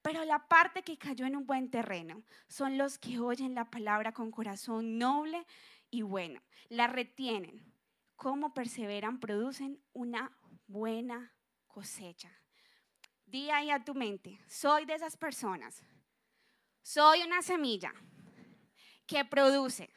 Pero 0.00 0.24
la 0.24 0.46
parte 0.46 0.82
que 0.82 0.96
cayó 0.96 1.26
en 1.26 1.34
un 1.34 1.46
buen 1.46 1.70
terreno 1.70 2.22
son 2.46 2.78
los 2.78 2.98
que 2.98 3.18
oyen 3.18 3.56
la 3.56 3.68
palabra 3.68 4.12
con 4.12 4.30
corazón 4.30 4.96
noble 4.96 5.44
y 5.90 6.02
bueno, 6.02 6.40
la 6.68 6.86
retienen. 6.86 7.72
Cómo 8.14 8.54
perseveran, 8.54 9.18
producen 9.18 9.82
una 9.92 10.30
buena 10.68 11.32
cosecha. 11.66 12.30
Di 13.26 13.50
ahí 13.50 13.70
a 13.70 13.82
tu 13.82 13.94
mente, 13.94 14.38
soy 14.46 14.84
de 14.84 14.94
esas 14.94 15.16
personas. 15.16 15.82
Soy 16.80 17.22
una 17.22 17.42
semilla 17.42 17.92
que 19.06 19.24
produce 19.24 19.90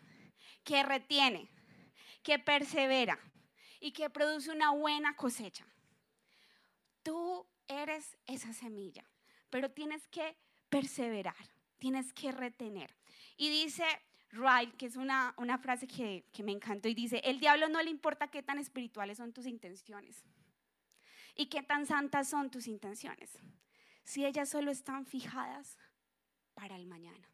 que 0.68 0.84
retiene, 0.84 1.50
que 2.22 2.40
persevera 2.40 3.18
y 3.80 3.94
que 3.94 4.10
produce 4.10 4.52
una 4.52 4.72
buena 4.72 5.16
cosecha. 5.16 5.66
Tú 7.04 7.48
eres 7.70 8.18
esa 8.26 8.52
semilla, 8.52 9.06
pero 9.50 9.72
tienes 9.72 10.06
que 10.10 10.36
perseverar, 10.68 11.38
tienes 11.78 12.12
que 12.12 12.34
retener. 12.34 12.94
Y 13.38 13.50
dice 13.50 13.86
Wright, 14.34 14.76
que 14.76 14.88
es 14.88 14.98
una, 14.98 15.34
una 15.38 15.58
frase 15.58 15.88
que, 15.88 16.26
que 16.34 16.44
me 16.44 16.52
encantó, 16.52 16.90
y 16.90 16.94
dice, 16.94 17.22
el 17.24 17.40
diablo 17.40 17.70
no 17.70 17.82
le 17.82 17.90
importa 17.90 18.28
qué 18.28 18.44
tan 18.44 18.60
espirituales 18.60 19.20
son 19.20 19.32
tus 19.32 19.46
intenciones 19.46 20.26
y 21.34 21.46
qué 21.46 21.64
tan 21.64 21.86
santas 21.86 22.28
son 22.28 22.52
tus 22.52 22.68
intenciones, 22.68 23.40
si 24.04 24.26
ellas 24.26 24.50
solo 24.50 24.70
están 24.70 25.06
fijadas 25.06 25.78
para 26.56 26.76
el 26.76 26.88
mañana. 26.88 27.30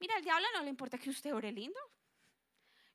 Mira, 0.00 0.16
al 0.16 0.22
diablo 0.22 0.46
no 0.54 0.62
le 0.62 0.70
importa 0.70 0.98
que 0.98 1.10
usted 1.10 1.34
ore 1.34 1.52
lindo, 1.52 1.78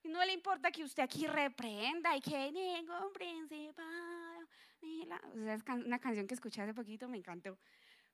no 0.03 0.23
le 0.25 0.33
importa 0.33 0.71
que 0.71 0.83
usted 0.83 1.03
aquí 1.03 1.27
reprenda 1.27 2.15
y 2.15 2.21
que 2.21 2.51
ningún 2.51 3.13
principal. 3.13 4.47
O 4.81 5.43
sea, 5.43 5.53
es 5.53 5.63
una 5.85 5.99
canción 5.99 6.27
que 6.27 6.33
escuché 6.33 6.61
hace 6.61 6.73
poquito, 6.73 7.07
me 7.07 7.17
encantó. 7.17 7.57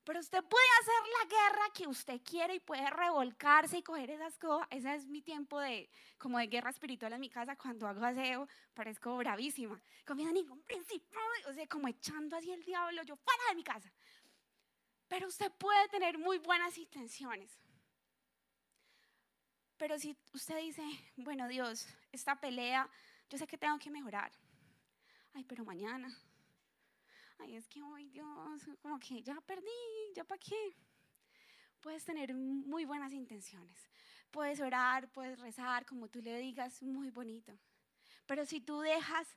Pero 0.03 0.19
usted 0.19 0.43
puede 0.43 0.65
hacer 0.81 1.03
la 1.19 1.29
guerra 1.29 1.69
que 1.73 1.87
usted 1.87 2.21
quiere 2.23 2.55
y 2.55 2.59
puede 2.59 2.89
revolcarse 2.89 3.77
y 3.77 3.83
coger 3.83 4.09
esas 4.09 4.37
cosas. 4.37 4.67
Ese 4.71 4.95
es 4.95 5.05
mi 5.05 5.21
tiempo 5.21 5.59
de, 5.59 5.89
como 6.17 6.39
de 6.39 6.47
guerra 6.47 6.71
espiritual 6.71 7.13
en 7.13 7.19
mi 7.19 7.29
casa. 7.29 7.55
Cuando 7.55 7.87
hago 7.87 8.03
aseo, 8.03 8.47
parezco 8.73 9.15
bravísima. 9.17 9.79
Comiendo 10.05 10.33
ningún 10.33 10.63
principal, 10.63 11.21
o 11.47 11.53
sea, 11.53 11.67
como 11.67 11.87
echando 11.87 12.35
así 12.35 12.51
el 12.51 12.63
diablo, 12.63 13.03
yo 13.03 13.15
fuera 13.15 13.43
de 13.49 13.55
mi 13.55 13.63
casa. 13.63 13.93
Pero 15.07 15.27
usted 15.27 15.51
puede 15.51 15.87
tener 15.89 16.17
muy 16.17 16.39
buenas 16.39 16.77
intenciones. 16.77 17.61
Pero 19.81 19.97
si 19.97 20.15
usted 20.31 20.59
dice, 20.59 20.83
bueno 21.15 21.47
Dios, 21.47 21.87
esta 22.11 22.39
pelea, 22.39 22.87
yo 23.31 23.39
sé 23.39 23.47
que 23.47 23.57
tengo 23.57 23.79
que 23.79 23.89
mejorar. 23.89 24.31
Ay, 25.33 25.43
pero 25.43 25.65
mañana. 25.65 26.15
Ay, 27.39 27.55
es 27.55 27.67
que 27.67 27.81
hoy 27.81 28.07
Dios, 28.09 28.61
como 28.79 28.99
que 28.99 29.23
ya 29.23 29.41
perdí, 29.41 29.81
ya 30.13 30.23
para 30.23 30.37
qué. 30.37 30.77
Puedes 31.79 32.05
tener 32.05 32.31
muy 32.35 32.85
buenas 32.85 33.11
intenciones. 33.11 33.89
Puedes 34.29 34.59
orar, 34.59 35.11
puedes 35.11 35.39
rezar, 35.39 35.83
como 35.87 36.07
tú 36.09 36.21
le 36.21 36.37
digas, 36.37 36.83
muy 36.83 37.09
bonito. 37.09 37.57
Pero 38.27 38.45
si 38.45 38.61
tú 38.61 38.81
dejas 38.81 39.35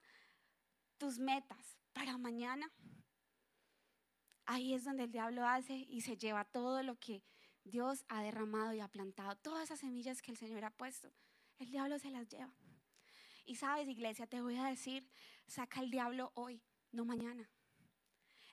tus 0.98 1.18
metas 1.18 1.78
para 1.94 2.18
mañana, 2.18 2.70
ahí 4.44 4.74
es 4.74 4.84
donde 4.84 5.04
el 5.04 5.10
diablo 5.10 5.46
hace 5.46 5.72
y 5.88 6.02
se 6.02 6.18
lleva 6.18 6.44
todo 6.44 6.82
lo 6.82 6.98
que 7.00 7.22
Dios 7.64 8.04
ha 8.08 8.22
derramado 8.22 8.74
y 8.74 8.80
ha 8.80 8.88
plantado 8.88 9.36
todas 9.36 9.64
esas 9.64 9.80
semillas 9.80 10.22
que 10.22 10.30
el 10.30 10.36
Señor 10.36 10.64
ha 10.64 10.70
puesto. 10.70 11.10
El 11.58 11.70
diablo 11.70 11.98
se 11.98 12.10
las 12.10 12.28
lleva. 12.28 12.52
Y 13.46 13.56
sabes, 13.56 13.88
iglesia, 13.88 14.26
te 14.26 14.40
voy 14.40 14.56
a 14.56 14.64
decir, 14.64 15.08
saca 15.46 15.80
el 15.80 15.90
diablo 15.90 16.32
hoy, 16.34 16.62
no 16.92 17.04
mañana. 17.04 17.48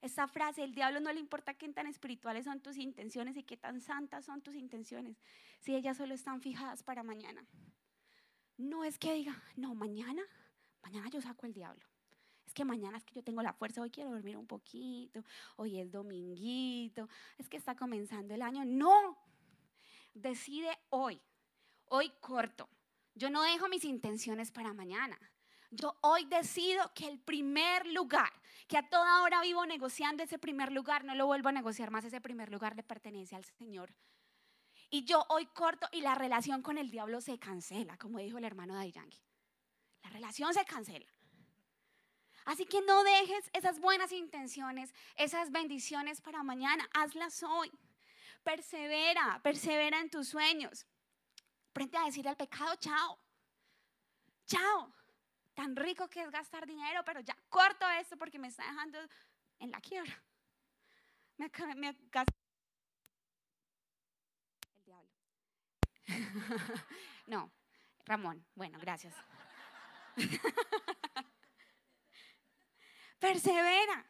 Esta 0.01 0.27
frase, 0.27 0.63
el 0.63 0.74
diablo 0.74 1.00
no 1.00 1.13
le 1.13 1.20
importa 1.20 1.53
qué 1.53 1.70
tan 1.70 1.88
espirituales 1.88 2.46
son 2.46 2.62
tus 2.62 2.77
intenciones 2.77 3.38
y 3.38 3.44
qué 3.44 3.56
tan 3.56 3.82
santas 3.82 4.25
son 4.25 4.41
tus 4.41 4.56
intenciones, 4.56 5.22
si 5.60 5.75
ellas 5.75 5.98
solo 5.98 6.13
están 6.13 6.41
fijadas 6.41 6.82
para 6.82 7.03
mañana. 7.03 7.46
No 8.58 8.84
es 8.84 8.98
que 8.98 9.13
diga, 9.13 9.41
no, 9.56 9.75
mañana, 9.75 10.24
mañana 10.82 11.10
yo 11.10 11.22
saco 11.22 11.46
el 11.46 11.53
diablo 11.53 11.86
es 12.51 12.53
que 12.53 12.65
mañana 12.65 12.98
es 12.98 13.05
que 13.05 13.13
yo 13.13 13.24
tengo 13.24 13.41
la 13.41 13.53
fuerza, 13.53 13.81
hoy 13.81 13.89
quiero 13.89 14.12
dormir 14.12 14.36
un 14.36 14.46
poquito, 14.46 15.24
hoy 15.55 15.79
es 15.79 15.89
dominguito, 15.89 17.08
es 17.38 17.48
que 17.48 17.55
está 17.55 17.75
comenzando 17.77 18.34
el 18.34 18.41
año. 18.41 18.65
No, 18.65 19.17
decide 20.13 20.77
hoy, 20.89 21.22
hoy 21.86 22.12
corto. 22.20 22.67
Yo 23.15 23.29
no 23.29 23.41
dejo 23.41 23.70
mis 23.70 23.86
intenciones 23.86 24.51
para 24.51 24.74
mañana. 24.74 25.17
Yo 25.70 25.98
hoy 26.01 26.25
decido 26.25 26.93
que 26.93 27.08
el 27.08 27.20
primer 27.20 27.88
lugar, 27.88 28.34
que 28.67 28.77
a 28.77 28.89
toda 28.89 29.22
hora 29.22 29.41
vivo 29.41 29.65
negociando 29.65 30.22
ese 30.22 30.38
primer 30.38 30.74
lugar, 30.74 31.05
no 31.05 31.15
lo 31.15 31.27
vuelvo 31.27 31.48
a 31.48 31.53
negociar 31.53 31.89
más, 31.89 32.03
ese 32.03 32.20
primer 32.20 32.51
lugar 32.51 32.75
le 32.75 32.84
pertenece 32.84 33.38
al 33.38 33.46
Señor. 33.46 33.96
Y 34.89 35.05
yo 35.05 35.25
hoy 35.29 35.46
corto 35.46 35.88
y 35.93 36.01
la 36.01 36.15
relación 36.15 36.62
con 36.62 36.77
el 36.77 36.91
diablo 36.91 37.22
se 37.22 37.39
cancela, 37.39 37.96
como 37.98 38.20
dijo 38.20 38.39
el 38.39 38.43
hermano 38.43 38.77
de. 38.77 38.91
La 40.03 40.10
relación 40.10 40.53
se 40.53 40.65
cancela. 40.65 41.08
Así 42.45 42.65
que 42.65 42.81
no 42.81 43.03
dejes 43.03 43.50
esas 43.53 43.79
buenas 43.79 44.12
intenciones, 44.12 44.93
esas 45.15 45.51
bendiciones 45.51 46.21
para 46.21 46.43
mañana, 46.43 46.89
hazlas 46.93 47.43
hoy. 47.43 47.71
Persevera, 48.43 49.39
persevera 49.43 50.00
en 50.00 50.10
tus 50.10 50.29
sueños. 50.29 50.86
Frente 51.74 51.98
a 51.98 52.05
decir 52.05 52.27
al 52.27 52.36
pecado, 52.36 52.75
chao. 52.75 53.19
Chao. 54.45 54.93
Tan 55.53 55.75
rico 55.75 56.10
que 56.10 56.24
es 56.24 56.31
gastar 56.31 56.65
dinero, 56.65 57.03
pero 57.05 57.19
ya 57.19 57.38
corto 57.50 57.88
esto 57.89 58.17
porque 58.17 58.39
me 58.39 58.48
está 58.48 58.63
dejando 58.63 59.00
en 59.60 59.71
la 59.71 59.79
quiebra. 59.79 60.24
Me, 61.38 61.51
me 61.75 61.89
el 61.89 61.95
diablo. 64.86 65.10
no, 67.27 67.51
Ramón, 68.05 68.45
bueno, 68.55 68.79
gracias. 68.79 69.13
Persevera. 73.22 74.04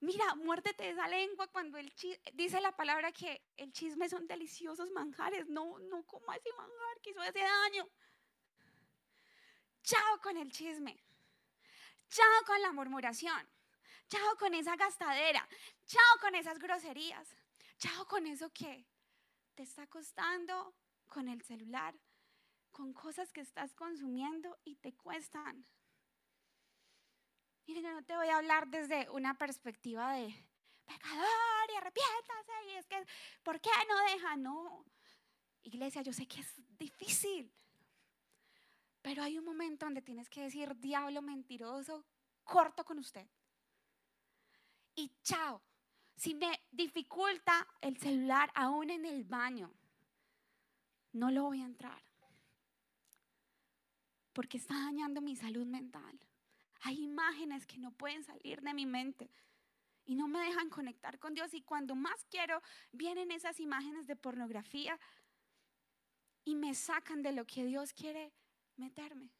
Mira, 0.00 0.34
muértete 0.34 0.88
esa 0.88 1.06
lengua 1.08 1.46
cuando 1.48 1.76
el 1.76 1.92
dice 2.32 2.58
la 2.62 2.74
palabra 2.74 3.12
que 3.12 3.42
el 3.58 3.70
chisme 3.70 4.08
son 4.08 4.26
deliciosos 4.26 4.90
manjares. 4.92 5.46
No, 5.46 5.78
no 5.78 6.02
coma 6.04 6.34
ese 6.36 6.50
manjar 6.54 7.00
que 7.02 7.10
hizo 7.10 7.22
ese 7.22 7.40
daño. 7.40 7.86
Chao 9.82 10.20
con 10.22 10.38
el 10.38 10.50
chisme. 10.50 10.98
Chao 12.08 12.44
con 12.46 12.62
la 12.62 12.72
murmuración. 12.72 13.46
Chao 14.08 14.38
con 14.38 14.54
esa 14.54 14.74
gastadera. 14.76 15.46
Chao 15.84 16.20
con 16.22 16.34
esas 16.34 16.58
groserías. 16.58 17.28
Chao 17.76 18.06
con 18.06 18.26
eso 18.26 18.50
que 18.54 18.86
te 19.54 19.64
está 19.64 19.86
costando 19.86 20.74
con 21.08 21.28
el 21.28 21.42
celular, 21.42 21.94
con 22.70 22.94
cosas 22.94 23.32
que 23.32 23.42
estás 23.42 23.74
consumiendo 23.74 24.56
y 24.64 24.76
te 24.76 24.94
cuestan. 24.94 25.66
Miren, 27.68 27.84
yo 27.84 27.92
no 27.92 28.02
te 28.02 28.16
voy 28.16 28.28
a 28.28 28.38
hablar 28.38 28.66
desde 28.68 29.10
una 29.10 29.36
perspectiva 29.36 30.14
de 30.14 30.34
pecador 30.86 31.70
y 31.70 31.76
arrepiéntase 31.76 32.52
y 32.66 32.70
es 32.76 32.86
que, 32.86 33.06
¿por 33.42 33.60
qué 33.60 33.68
no 33.86 34.14
deja? 34.14 34.36
No. 34.36 34.86
Iglesia, 35.64 36.00
yo 36.00 36.14
sé 36.14 36.26
que 36.26 36.40
es 36.40 36.54
difícil, 36.78 37.52
pero 39.02 39.22
hay 39.22 39.36
un 39.36 39.44
momento 39.44 39.84
donde 39.84 40.00
tienes 40.00 40.30
que 40.30 40.44
decir, 40.44 40.74
diablo 40.78 41.20
mentiroso, 41.20 42.06
corto 42.42 42.86
con 42.86 42.98
usted. 42.98 43.28
Y 44.94 45.12
chao. 45.22 45.60
Si 46.16 46.34
me 46.34 46.62
dificulta 46.70 47.68
el 47.82 47.98
celular 47.98 48.50
aún 48.54 48.88
en 48.88 49.04
el 49.04 49.24
baño, 49.24 49.70
no 51.12 51.30
lo 51.30 51.42
voy 51.42 51.60
a 51.60 51.66
entrar. 51.66 52.02
Porque 54.32 54.56
está 54.56 54.72
dañando 54.72 55.20
mi 55.20 55.36
salud 55.36 55.66
mental. 55.66 56.18
Hay 56.80 57.02
imágenes 57.02 57.66
que 57.66 57.78
no 57.78 57.92
pueden 57.92 58.24
salir 58.24 58.60
de 58.62 58.74
mi 58.74 58.86
mente 58.86 59.30
y 60.04 60.14
no 60.14 60.28
me 60.28 60.40
dejan 60.40 60.70
conectar 60.70 61.18
con 61.18 61.34
Dios. 61.34 61.52
Y 61.54 61.62
cuando 61.62 61.94
más 61.94 62.24
quiero, 62.30 62.62
vienen 62.92 63.30
esas 63.30 63.60
imágenes 63.60 64.06
de 64.06 64.16
pornografía 64.16 64.98
y 66.44 66.54
me 66.54 66.74
sacan 66.74 67.22
de 67.22 67.32
lo 67.32 67.46
que 67.46 67.64
Dios 67.64 67.92
quiere 67.92 68.32
meterme. 68.76 69.30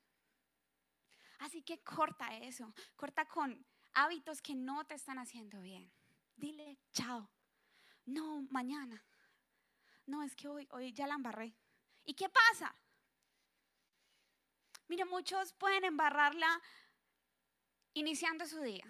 Así 1.39 1.63
que 1.63 1.79
corta 1.83 2.37
eso, 2.37 2.75
corta 2.97 3.25
con 3.27 3.65
hábitos 3.95 4.43
que 4.43 4.55
no 4.55 4.85
te 4.85 4.95
están 4.95 5.19
haciendo 5.19 5.61
bien. 5.61 5.91
Dile, 6.37 6.79
chao. 6.93 7.31
No, 8.05 8.43
mañana. 8.51 9.05
No, 10.07 10.23
es 10.23 10.35
que 10.35 10.49
hoy, 10.49 10.69
hoy 10.73 10.93
ya 10.93 11.07
la 11.07 11.15
embarré. 11.15 11.55
¿Y 12.05 12.15
qué 12.15 12.29
pasa? 12.29 12.75
Mire, 14.89 15.05
muchos 15.05 15.53
pueden 15.53 15.85
embarrarla 15.85 16.61
iniciando 17.99 18.47
su 18.47 18.61
día. 18.61 18.85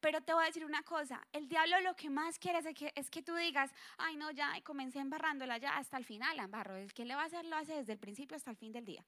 Pero 0.00 0.20
te 0.20 0.34
voy 0.34 0.44
a 0.44 0.46
decir 0.46 0.64
una 0.64 0.82
cosa, 0.82 1.26
el 1.32 1.48
diablo 1.48 1.80
lo 1.80 1.96
que 1.96 2.10
más 2.10 2.38
quiere 2.38 2.58
es 2.58 2.74
que, 2.74 2.92
es 2.94 3.10
que 3.10 3.22
tú 3.22 3.34
digas, 3.34 3.72
ay 3.96 4.16
no, 4.16 4.30
ya 4.30 4.52
comencé 4.62 4.98
embarrándola 4.98 5.58
ya 5.58 5.76
hasta 5.76 5.96
el 5.96 6.04
final, 6.04 6.36
la 6.36 6.44
embarro. 6.44 6.76
El 6.76 6.92
que 6.92 7.04
le 7.04 7.14
va 7.14 7.22
a 7.22 7.26
hacer 7.26 7.44
lo 7.46 7.56
hace 7.56 7.74
desde 7.74 7.92
el 7.92 7.98
principio 7.98 8.36
hasta 8.36 8.50
el 8.50 8.56
fin 8.56 8.72
del 8.72 8.84
día. 8.84 9.04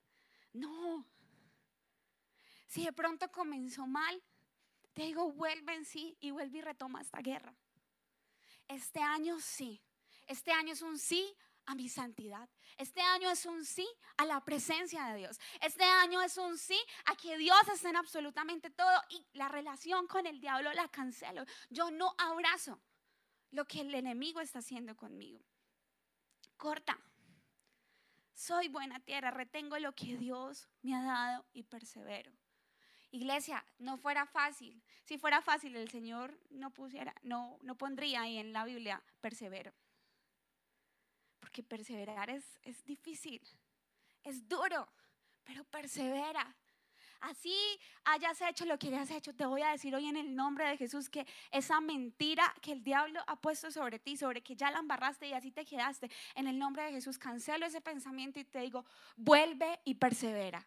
No. 0.52 1.06
Si 2.66 2.85
de 2.85 2.92
pronto 2.92 3.30
comenzó 3.30 3.87
mal, 3.87 4.23
te 4.94 5.02
digo, 5.02 5.30
vuelve 5.32 5.75
en 5.75 5.85
sí 5.85 6.16
y 6.20 6.30
vuelve 6.30 6.58
y 6.58 6.62
retoma 6.62 7.00
esta 7.00 7.20
guerra. 7.20 7.54
Este 8.66 9.00
año 9.00 9.38
sí. 9.40 9.82
Este 10.26 10.52
año 10.52 10.73
es 10.73 10.82
un 10.82 10.99
sí 10.99 11.35
a 11.68 11.75
mi 11.75 11.88
santidad. 11.88 12.48
Este 12.78 13.02
año 13.02 13.30
es 13.30 13.44
un 13.44 13.64
sí 13.64 13.87
a 14.16 14.25
la 14.25 14.42
presencia 14.42 15.04
de 15.08 15.18
Dios. 15.18 15.38
Este 15.60 15.84
año 15.84 16.22
es 16.22 16.38
un 16.38 16.56
sí 16.56 16.80
a 17.04 17.14
que 17.14 17.37
Dios 17.37 17.60
esté 17.72 17.90
en 17.90 17.96
absolutamente 17.96 18.70
todo 18.70 19.02
y 19.10 19.25
la 19.34 19.48
relación 19.48 20.06
con 20.06 20.26
el 20.26 20.40
diablo 20.40 20.72
la 20.72 20.88
cancelo. 20.88 21.44
Yo 21.68 21.90
no 21.90 22.14
abrazo 22.16 22.80
lo 23.50 23.66
que 23.66 23.82
el 23.82 23.94
enemigo 23.94 24.40
está 24.40 24.60
haciendo 24.60 24.96
conmigo. 24.96 25.40
Corta. 26.56 26.98
Soy 28.32 28.68
buena 28.68 28.98
tierra, 29.00 29.30
retengo 29.30 29.78
lo 29.78 29.92
que 29.92 30.16
Dios 30.16 30.68
me 30.80 30.94
ha 30.94 31.02
dado 31.02 31.44
y 31.52 31.64
persevero. 31.64 32.32
Iglesia, 33.10 33.62
no 33.78 33.98
fuera 33.98 34.25
fácil. 34.25 34.82
Si 35.04 35.18
fuera 35.18 35.42
fácil, 35.42 35.76
el 35.76 35.90
Señor 35.90 36.38
no 36.50 36.72
no 37.62 37.75
pondría 37.76 38.22
ahí 38.22 38.38
en 38.38 38.54
la 38.54 38.64
Biblia 38.64 39.02
persevero. 39.20 39.75
Porque 41.40 41.62
perseverar 41.62 42.30
es, 42.30 42.45
es 42.62 42.85
difícil, 42.85 43.40
es 44.25 44.49
duro, 44.49 44.88
pero 45.45 45.64
persevera. 45.64 46.54
Así 47.21 47.57
hayas 48.04 48.40
hecho 48.42 48.64
lo 48.64 48.78
que 48.78 48.88
hayas 48.88 49.11
hecho, 49.11 49.35
te 49.35 49.45
voy 49.45 49.62
a 49.62 49.71
decir 49.71 49.95
hoy 49.95 50.07
en 50.07 50.16
el 50.16 50.37
nombre 50.37 50.68
de 50.68 50.76
Jesús 50.76 51.09
que 51.09 51.26
esa 51.50 51.80
mentira 51.80 52.54
que 52.62 52.73
el 52.73 52.85
diablo 52.85 53.21
ha 53.26 53.40
puesto 53.40 53.73
sobre 53.73 53.99
ti, 53.99 54.16
sobre 54.16 54.40
que 54.40 54.54
ya 54.54 54.71
la 54.71 54.78
embarraste 54.78 55.26
y 55.26 55.33
así 55.33 55.50
te 55.50 55.64
quedaste, 55.64 56.11
en 56.37 56.47
el 56.47 56.59
nombre 56.59 56.85
de 56.85 56.92
Jesús 56.92 57.18
cancelo 57.18 57.66
ese 57.66 57.80
pensamiento 57.80 58.38
y 58.38 58.45
te 58.45 58.61
digo, 58.61 58.85
vuelve 59.16 59.80
y 59.85 59.95
persevera. 59.95 60.64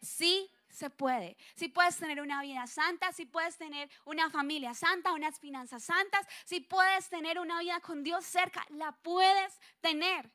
Sí 0.00 0.50
se 0.72 0.90
puede. 0.90 1.36
Si 1.54 1.68
puedes 1.68 1.96
tener 1.98 2.20
una 2.20 2.42
vida 2.42 2.66
santa, 2.66 3.12
si 3.12 3.26
puedes 3.26 3.56
tener 3.56 3.90
una 4.06 4.30
familia 4.30 4.74
santa, 4.74 5.12
unas 5.12 5.38
finanzas 5.38 5.84
santas, 5.84 6.26
si 6.44 6.60
puedes 6.60 7.08
tener 7.08 7.38
una 7.38 7.60
vida 7.60 7.78
con 7.80 8.02
Dios 8.02 8.24
cerca, 8.24 8.64
la 8.70 8.92
puedes 8.92 9.60
tener. 9.80 10.30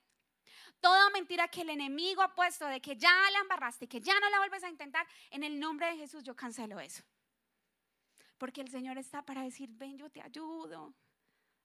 Toda 0.80 1.10
mentira 1.10 1.48
que 1.48 1.62
el 1.62 1.72
enemigo 1.72 2.22
ha 2.22 2.36
puesto 2.36 2.68
de 2.68 2.80
que 2.80 2.96
ya 2.96 3.12
la 3.32 3.40
embarraste, 3.40 3.88
que 3.88 4.00
ya 4.00 4.20
no 4.20 4.30
la 4.30 4.38
vuelves 4.38 4.64
a 4.64 4.70
intentar, 4.70 5.08
en 5.32 5.44
el 5.44 5.60
nombre 5.60 5.88
de 5.88 5.98
Jesús 5.98 6.24
yo 6.24 6.36
cancelo 6.36 6.80
eso. 6.80 7.04
Porque 8.38 8.62
el 8.62 8.70
Señor 8.70 9.00
está 9.00 9.24
para 9.24 9.42
decir, 9.42 9.70
ven, 9.72 9.98
yo 9.98 10.12
te 10.12 10.22
ayudo. 10.22 10.94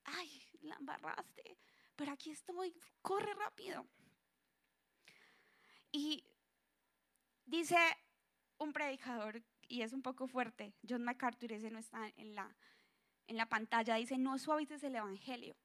Ay, 0.04 0.42
la 0.62 0.76
embarraste, 0.76 1.58
pero 1.94 2.12
aquí 2.12 2.30
estoy, 2.30 2.74
corre 3.02 3.34
rápido. 3.34 3.86
Y 5.92 6.24
dice 7.44 7.76
un 8.62 8.72
predicador, 8.72 9.42
y 9.68 9.82
es 9.82 9.92
un 9.92 10.02
poco 10.02 10.26
fuerte, 10.26 10.74
John 10.88 11.02
MacArthur, 11.02 11.52
ese 11.52 11.70
no 11.70 11.78
está 11.78 12.08
en 12.16 12.34
la, 12.34 12.54
en 13.26 13.36
la 13.36 13.48
pantalla, 13.48 13.96
dice, 13.96 14.18
no 14.18 14.38
suavices 14.38 14.82
el 14.84 14.96
Evangelio. 14.96 15.56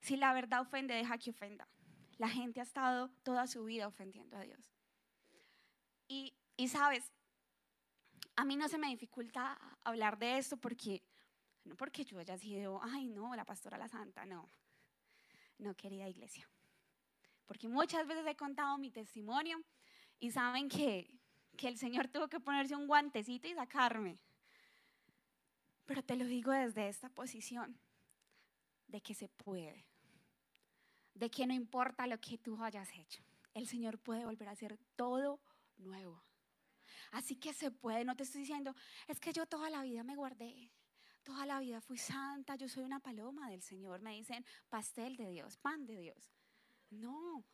Si 0.00 0.16
la 0.16 0.32
verdad 0.32 0.62
ofende, 0.62 0.94
deja 0.94 1.18
que 1.18 1.30
ofenda. 1.30 1.68
La 2.18 2.28
gente 2.28 2.60
ha 2.60 2.62
estado 2.62 3.10
toda 3.22 3.46
su 3.46 3.64
vida 3.64 3.86
ofendiendo 3.86 4.36
a 4.36 4.42
Dios. 4.42 4.72
Y, 6.08 6.34
y 6.56 6.68
sabes, 6.68 7.12
a 8.36 8.44
mí 8.44 8.56
no 8.56 8.68
se 8.68 8.78
me 8.78 8.88
dificulta 8.88 9.58
hablar 9.84 10.18
de 10.18 10.38
esto 10.38 10.56
porque, 10.56 11.02
no 11.64 11.76
porque 11.76 12.04
yo 12.04 12.18
haya 12.18 12.38
sido, 12.38 12.80
ay 12.82 13.08
no, 13.08 13.34
la 13.34 13.44
pastora 13.44 13.78
la 13.78 13.88
santa, 13.88 14.24
no, 14.24 14.50
no 15.58 15.74
querida 15.74 16.08
iglesia. 16.08 16.48
Porque 17.46 17.68
muchas 17.68 18.06
veces 18.06 18.26
he 18.26 18.36
contado 18.36 18.78
mi 18.78 18.90
testimonio 18.90 19.62
y 20.18 20.30
saben 20.30 20.68
que 20.68 21.19
que 21.60 21.68
el 21.68 21.76
Señor 21.76 22.08
tuvo 22.08 22.26
que 22.26 22.40
ponerse 22.40 22.74
un 22.74 22.86
guantecito 22.86 23.46
y 23.46 23.52
sacarme. 23.52 24.18
Pero 25.84 26.02
te 26.02 26.16
lo 26.16 26.24
digo 26.24 26.52
desde 26.52 26.88
esta 26.88 27.10
posición, 27.10 27.78
de 28.88 29.02
que 29.02 29.14
se 29.14 29.28
puede, 29.28 29.84
de 31.12 31.30
que 31.30 31.46
no 31.46 31.52
importa 31.52 32.06
lo 32.06 32.18
que 32.18 32.38
tú 32.38 32.56
hayas 32.64 32.88
hecho, 32.96 33.22
el 33.52 33.68
Señor 33.68 33.98
puede 33.98 34.24
volver 34.24 34.48
a 34.48 34.52
hacer 34.52 34.78
todo 34.96 35.38
nuevo. 35.76 36.24
Así 37.12 37.36
que 37.36 37.52
se 37.52 37.70
puede, 37.70 38.06
no 38.06 38.16
te 38.16 38.22
estoy 38.22 38.40
diciendo, 38.40 38.74
es 39.06 39.20
que 39.20 39.34
yo 39.34 39.44
toda 39.44 39.68
la 39.68 39.82
vida 39.82 40.02
me 40.02 40.16
guardé, 40.16 40.72
toda 41.22 41.44
la 41.44 41.60
vida 41.60 41.82
fui 41.82 41.98
santa, 41.98 42.56
yo 42.56 42.70
soy 42.70 42.84
una 42.84 43.00
paloma 43.00 43.50
del 43.50 43.60
Señor, 43.60 44.00
me 44.00 44.14
dicen 44.14 44.46
pastel 44.70 45.18
de 45.18 45.28
Dios, 45.28 45.58
pan 45.58 45.84
de 45.84 45.98
Dios. 45.98 46.32
No, 46.88 47.44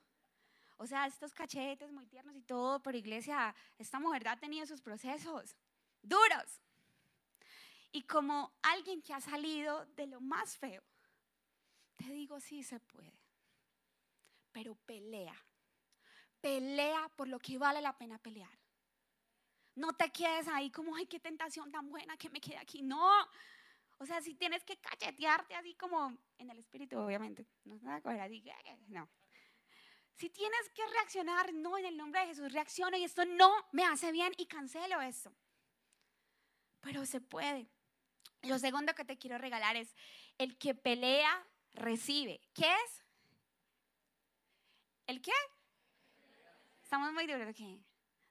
o 0.78 0.86
sea, 0.86 1.06
estos 1.06 1.32
cachetes 1.32 1.90
muy 1.92 2.06
tiernos 2.06 2.36
y 2.36 2.42
todo, 2.42 2.82
pero 2.82 2.98
iglesia, 2.98 3.54
esta 3.78 3.98
mujer 3.98 4.28
ha 4.28 4.36
tenido 4.36 4.66
sus 4.66 4.80
procesos 4.80 5.56
duros. 6.02 6.60
Y 7.92 8.02
como 8.02 8.52
alguien 8.62 9.00
que 9.00 9.14
ha 9.14 9.20
salido 9.20 9.86
de 9.96 10.06
lo 10.06 10.20
más 10.20 10.58
feo, 10.58 10.82
te 11.96 12.04
digo, 12.10 12.40
sí 12.40 12.62
se 12.62 12.78
puede. 12.78 13.18
Pero 14.52 14.74
pelea. 14.74 15.34
Pelea 16.40 17.08
por 17.16 17.28
lo 17.28 17.38
que 17.38 17.56
vale 17.56 17.80
la 17.80 17.96
pena 17.96 18.18
pelear. 18.18 18.58
No 19.74 19.94
te 19.94 20.10
quedes 20.10 20.48
ahí 20.48 20.70
como, 20.70 20.94
ay, 20.94 21.06
qué 21.06 21.20
tentación 21.20 21.70
tan 21.70 21.90
buena 21.90 22.16
que 22.16 22.30
me 22.30 22.40
quede 22.40 22.58
aquí. 22.58 22.82
No. 22.82 23.10
O 23.98 24.04
sea, 24.04 24.20
si 24.20 24.34
tienes 24.34 24.62
que 24.64 24.76
cachetearte 24.76 25.54
así 25.54 25.74
como 25.74 26.16
en 26.38 26.50
el 26.50 26.58
espíritu, 26.58 26.98
obviamente. 26.98 27.46
No 27.64 27.76
nada 27.76 28.24
así, 28.24 28.44
no. 28.88 29.08
Si 30.16 30.30
tienes 30.30 30.70
que 30.70 30.86
reaccionar, 30.86 31.52
no, 31.52 31.76
en 31.76 31.84
el 31.84 31.96
nombre 31.96 32.22
de 32.22 32.28
Jesús 32.28 32.50
reacciona 32.50 32.96
y 32.96 33.04
esto 33.04 33.24
no 33.26 33.52
me 33.72 33.84
hace 33.84 34.12
bien 34.12 34.32
y 34.38 34.46
cancelo 34.46 35.00
eso. 35.02 35.30
Pero 36.80 37.04
se 37.04 37.20
puede. 37.20 37.68
Lo 38.42 38.58
segundo 38.58 38.94
que 38.94 39.04
te 39.04 39.18
quiero 39.18 39.36
regalar 39.36 39.76
es 39.76 39.94
el 40.38 40.56
que 40.56 40.74
pelea, 40.74 41.46
recibe. 41.74 42.40
¿Qué 42.54 42.64
es? 42.64 43.04
¿El 45.06 45.20
qué? 45.20 45.32
Estamos 46.82 47.12
muy 47.12 47.26
duros 47.26 47.48
aquí. 47.48 47.78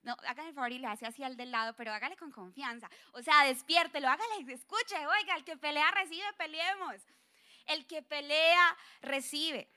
No, 0.02 0.16
hágale 0.28 0.50
el 0.50 0.56
favor 0.56 0.72
y 0.72 0.80
le 0.80 0.88
hace 0.88 1.06
así 1.06 1.24
al 1.24 1.38
del 1.38 1.52
lado, 1.52 1.76
pero 1.76 1.92
hágale 1.92 2.16
con 2.16 2.32
confianza. 2.32 2.90
O 3.14 3.22
sea, 3.22 3.44
despiértelo, 3.44 4.08
hágale, 4.08 4.54
escuche, 4.54 4.96
oiga, 5.06 5.36
el 5.36 5.44
que 5.44 5.58
pelea 5.58 5.92
recibe, 5.92 6.34
peleemos. 6.38 7.02
El 7.68 7.86
que 7.86 8.02
pelea 8.02 8.78
recibe. 9.02 9.70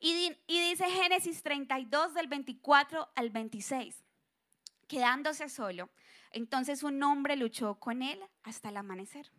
Y, 0.00 0.36
dice 0.46 0.86
Génesis 0.90 1.42
32 1.42 2.14
del 2.14 2.28
24 2.28 3.08
al 3.14 3.30
26, 3.30 4.04
quedándose 4.88 5.48
solo. 5.48 5.90
Entonces 6.32 6.82
un 6.82 7.02
hombre 7.02 7.36
luchó 7.36 7.76
con 7.76 8.02
él 8.02 8.20
hasta 8.42 8.68
el 8.68 8.76
amanecer. 8.76 9.30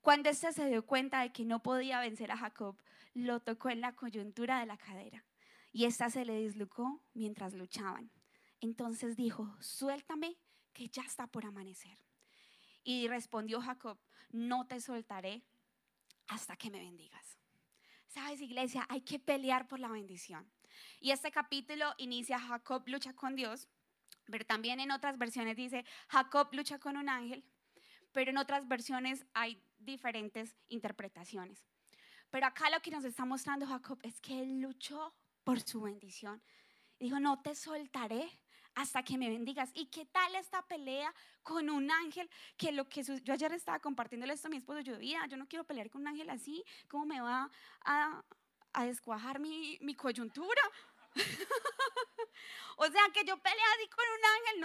Cuando 0.00 0.28
éste 0.28 0.52
se 0.52 0.66
dio 0.66 0.84
cuenta 0.84 1.20
de 1.20 1.32
que 1.32 1.44
no 1.44 1.62
podía 1.62 2.00
vencer 2.00 2.32
a 2.32 2.36
Jacob, 2.36 2.76
lo 3.14 3.40
tocó 3.40 3.70
en 3.70 3.80
la 3.80 3.94
coyuntura 3.94 4.60
de 4.60 4.66
la 4.66 4.76
cadera 4.76 5.24
y 5.72 5.84
ésta 5.84 6.10
se 6.10 6.24
le 6.24 6.36
dislocó 6.36 7.02
mientras 7.14 7.54
luchaban. 7.54 8.10
Entonces 8.60 9.16
dijo, 9.16 9.56
suéltame 9.60 10.36
que 10.72 10.88
ya 10.88 11.02
está 11.02 11.26
por 11.26 11.46
amanecer. 11.46 11.98
Y 12.84 13.08
respondió 13.08 13.60
Jacob, 13.60 13.98
no 14.30 14.66
te 14.66 14.80
soltaré 14.80 15.42
hasta 16.28 16.56
que 16.56 16.70
me 16.70 16.80
bendigas. 16.80 17.31
Sabes, 18.12 18.42
iglesia, 18.42 18.84
hay 18.90 19.00
que 19.00 19.18
pelear 19.18 19.66
por 19.66 19.80
la 19.80 19.88
bendición. 19.88 20.46
Y 21.00 21.12
este 21.12 21.30
capítulo 21.30 21.94
inicia 21.96 22.38
Jacob 22.38 22.82
lucha 22.86 23.14
con 23.14 23.34
Dios, 23.34 23.70
pero 24.26 24.44
también 24.44 24.80
en 24.80 24.90
otras 24.90 25.16
versiones 25.16 25.56
dice 25.56 25.86
Jacob 26.08 26.48
lucha 26.52 26.78
con 26.78 26.98
un 26.98 27.08
ángel, 27.08 27.42
pero 28.12 28.30
en 28.30 28.36
otras 28.36 28.68
versiones 28.68 29.24
hay 29.32 29.62
diferentes 29.78 30.54
interpretaciones. 30.68 31.64
Pero 32.28 32.46
acá 32.46 32.68
lo 32.68 32.80
que 32.80 32.90
nos 32.90 33.04
está 33.04 33.24
mostrando 33.24 33.66
Jacob 33.66 33.98
es 34.02 34.20
que 34.20 34.42
él 34.42 34.60
luchó 34.60 35.14
por 35.42 35.60
su 35.60 35.80
bendición. 35.80 36.42
Dijo, 36.98 37.18
no 37.18 37.40
te 37.40 37.54
soltaré 37.54 38.28
hasta 38.74 39.02
que 39.02 39.18
me 39.18 39.28
bendigas. 39.28 39.70
¿Y 39.74 39.86
qué 39.86 40.06
tal 40.06 40.34
esta 40.34 40.62
pelea 40.62 41.14
con 41.42 41.68
un 41.70 41.90
ángel? 41.90 42.28
Que 42.56 42.72
lo 42.72 42.88
que 42.88 43.02
yo 43.02 43.32
ayer 43.32 43.52
estaba 43.52 43.78
compartiéndole 43.78 44.32
esto 44.32 44.48
a 44.48 44.50
mi 44.50 44.56
esposo, 44.56 44.80
yo 44.80 44.94
decía, 44.94 45.26
yo 45.26 45.36
no 45.36 45.46
quiero 45.46 45.64
pelear 45.64 45.90
con 45.90 46.02
un 46.02 46.08
ángel 46.08 46.30
así, 46.30 46.64
¿cómo 46.88 47.06
me 47.06 47.20
va 47.20 47.50
a, 47.84 48.22
a 48.72 48.84
descuajar 48.84 49.38
mi, 49.38 49.78
mi 49.80 49.94
coyuntura? 49.94 50.62
o 52.76 52.86
sea, 52.86 53.02
que 53.12 53.24
yo 53.24 53.36
peleé 53.38 53.64
así 53.76 53.88
con 53.88 54.04
un 54.18 54.24
ángel, 54.36 54.60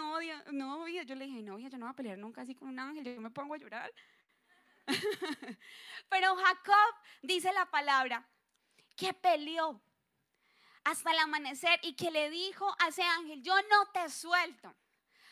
no, 0.53 0.85
no, 0.85 0.87
yo 0.87 1.15
le 1.15 1.25
dije, 1.25 1.41
no, 1.41 1.59
yo 1.59 1.69
no 1.77 1.85
voy 1.85 1.91
a 1.91 1.95
pelear 1.95 2.17
nunca 2.17 2.41
así 2.41 2.55
con 2.55 2.69
un 2.69 2.79
ángel, 2.79 3.03
yo 3.03 3.21
me 3.21 3.31
pongo 3.31 3.53
a 3.53 3.57
llorar. 3.57 3.93
Pero 6.09 6.35
Jacob 6.35 6.95
dice 7.21 7.51
la 7.51 7.65
palabra 7.65 8.25
que 8.95 9.13
peleó 9.13 9.81
hasta 10.87 11.11
el 11.11 11.19
amanecer 11.19 11.77
y 11.83 11.95
que 11.97 12.11
le 12.11 12.29
dijo 12.29 12.73
a 12.79 12.87
ese 12.87 13.03
ángel, 13.03 13.43
yo 13.43 13.53
no 13.63 13.91
te 13.91 14.09
suelto 14.09 14.73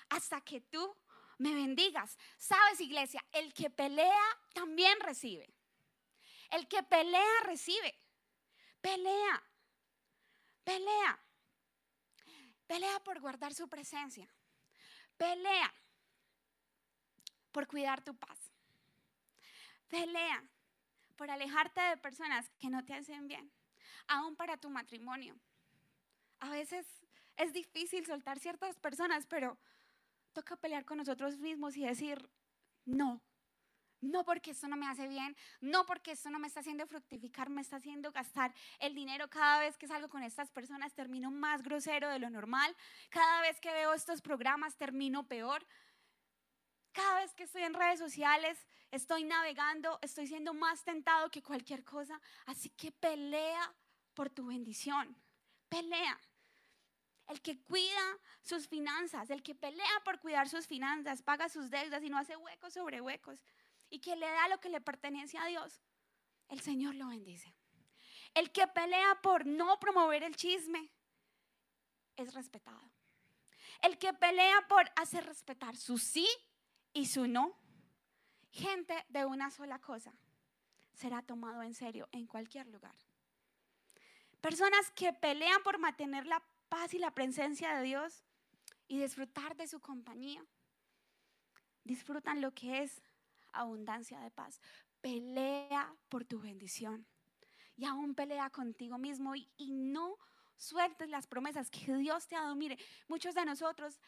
hasta 0.09 0.41
que 0.41 0.59
tú 0.59 0.93
me 1.37 1.53
bendigas. 1.53 2.17
Sabes, 2.37 2.81
iglesia, 2.81 3.23
el 3.31 3.53
que 3.53 3.69
pelea 3.69 4.37
también 4.53 4.99
recibe. 4.99 5.49
El 6.49 6.67
que 6.67 6.83
pelea 6.83 7.39
recibe. 7.43 7.97
Pelea. 8.81 9.43
Pelea. 10.65 11.19
Pelea 12.67 12.99
por 13.05 13.21
guardar 13.21 13.53
su 13.53 13.69
presencia. 13.69 14.27
Pelea 15.15 15.73
por 17.53 17.65
cuidar 17.65 18.03
tu 18.03 18.13
paz. 18.13 18.51
Pelea 19.87 20.43
por 21.15 21.31
alejarte 21.31 21.79
de 21.79 21.95
personas 21.95 22.49
que 22.59 22.69
no 22.69 22.83
te 22.83 22.93
hacen 22.93 23.29
bien, 23.29 23.49
aún 24.07 24.35
para 24.35 24.57
tu 24.57 24.69
matrimonio. 24.69 25.35
A 26.39 26.49
veces 26.49 26.85
es 27.37 27.53
difícil 27.53 28.05
soltar 28.05 28.39
ciertas 28.39 28.77
personas, 28.77 29.25
pero 29.25 29.57
toca 30.33 30.55
pelear 30.55 30.85
con 30.85 30.97
nosotros 30.97 31.37
mismos 31.39 31.77
y 31.77 31.85
decir, 31.85 32.29
no, 32.85 33.21
no 34.01 34.23
porque 34.23 34.51
esto 34.51 34.67
no 34.67 34.75
me 34.75 34.87
hace 34.87 35.07
bien, 35.07 35.35
no 35.61 35.85
porque 35.85 36.11
esto 36.11 36.29
no 36.29 36.39
me 36.39 36.47
está 36.47 36.59
haciendo 36.59 36.85
fructificar, 36.87 37.49
me 37.49 37.61
está 37.61 37.77
haciendo 37.77 38.11
gastar 38.11 38.53
el 38.79 38.93
dinero 38.93 39.29
cada 39.29 39.59
vez 39.59 39.77
que 39.77 39.87
salgo 39.87 40.09
con 40.09 40.23
estas 40.23 40.51
personas, 40.51 40.93
termino 40.93 41.31
más 41.31 41.63
grosero 41.63 42.09
de 42.09 42.19
lo 42.19 42.29
normal, 42.29 42.75
cada 43.09 43.41
vez 43.41 43.59
que 43.59 43.71
veo 43.71 43.93
estos 43.93 44.21
programas 44.21 44.75
termino 44.75 45.27
peor. 45.27 45.65
Cada 46.95 47.19
vez 47.19 47.33
que 47.33 47.43
estoy 47.43 47.63
en 47.63 47.73
redes 47.73 47.99
sociales, 47.99 48.57
estoy 48.89 49.25
navegando, 49.25 49.99
estoy 50.01 50.27
siendo 50.27 50.53
más 50.53 50.85
tentado 50.85 51.29
que 51.29 51.43
cualquier 51.43 51.83
cosa. 51.83 52.21
Así 52.45 52.69
que 52.69 52.93
pelea 52.93 53.75
por 54.13 54.29
tu 54.29 54.45
bendición. 54.45 55.13
Pelea. 55.67 56.17
El 57.27 57.41
que 57.41 57.61
cuida 57.61 58.17
sus 58.41 58.69
finanzas, 58.69 59.29
el 59.29 59.43
que 59.43 59.53
pelea 59.53 60.01
por 60.05 60.21
cuidar 60.21 60.47
sus 60.47 60.67
finanzas, 60.67 61.21
paga 61.21 61.49
sus 61.49 61.69
deudas 61.69 62.01
y 62.01 62.09
no 62.09 62.17
hace 62.17 62.37
huecos 62.37 62.73
sobre 62.73 63.01
huecos 63.01 63.43
y 63.89 63.99
que 63.99 64.15
le 64.15 64.27
da 64.27 64.47
lo 64.47 64.61
que 64.61 64.69
le 64.69 64.79
pertenece 64.79 65.37
a 65.37 65.47
Dios, 65.47 65.81
el 66.47 66.61
Señor 66.61 66.95
lo 66.95 67.07
bendice. 67.07 67.53
El 68.33 68.53
que 68.53 68.67
pelea 68.67 69.19
por 69.21 69.45
no 69.45 69.81
promover 69.81 70.23
el 70.23 70.37
chisme 70.37 70.93
es 72.15 72.33
respetado. 72.33 72.89
El 73.81 73.97
que 73.97 74.13
pelea 74.13 74.65
por 74.69 74.89
hacer 74.95 75.25
respetar 75.25 75.75
su 75.75 75.97
sí 75.97 76.29
y 76.95 77.07
su 77.07 77.27
no, 77.27 77.53
gente 78.51 79.05
de 79.09 79.25
una 79.25 79.51
sola 79.51 79.79
cosa, 79.79 80.13
será 80.93 81.21
tomado 81.21 81.61
en 81.61 81.75
serio 81.75 82.07
en 82.13 82.25
cualquier 82.25 82.67
lugar. 82.67 82.95
Personas 84.39 84.91
que 84.91 85.11
pelean 85.11 85.61
por 85.61 85.77
mantener 85.77 86.25
la 86.25 86.41
paz 86.69 86.93
y 86.93 86.97
la 86.97 87.13
presencia 87.13 87.75
de 87.75 87.83
Dios 87.83 88.23
y 88.87 89.01
disfrutar 89.01 89.57
de 89.57 89.67
su 89.67 89.81
compañía, 89.81 90.43
disfrutan 91.83 92.39
lo 92.39 92.53
que 92.53 92.81
es 92.83 93.01
abundancia 93.51 94.17
de 94.21 94.31
paz. 94.31 94.61
Pelea 95.01 95.93
por 96.07 96.23
tu 96.23 96.39
bendición 96.39 97.05
y 97.75 97.85
aún 97.85 98.15
pelea 98.15 98.49
contigo 98.51 98.97
mismo 98.97 99.35
y, 99.35 99.49
no 99.73 100.17
sueltes 100.55 101.09
las 101.09 101.27
promesas 101.27 101.69
que 101.69 101.93
Dios 101.97 102.25
te 102.29 102.37
ha 102.37 102.43
dado. 102.43 102.55
Mire, 102.55 102.77
muchos 103.09 103.35
de 103.35 103.43
nosotros 103.43 103.99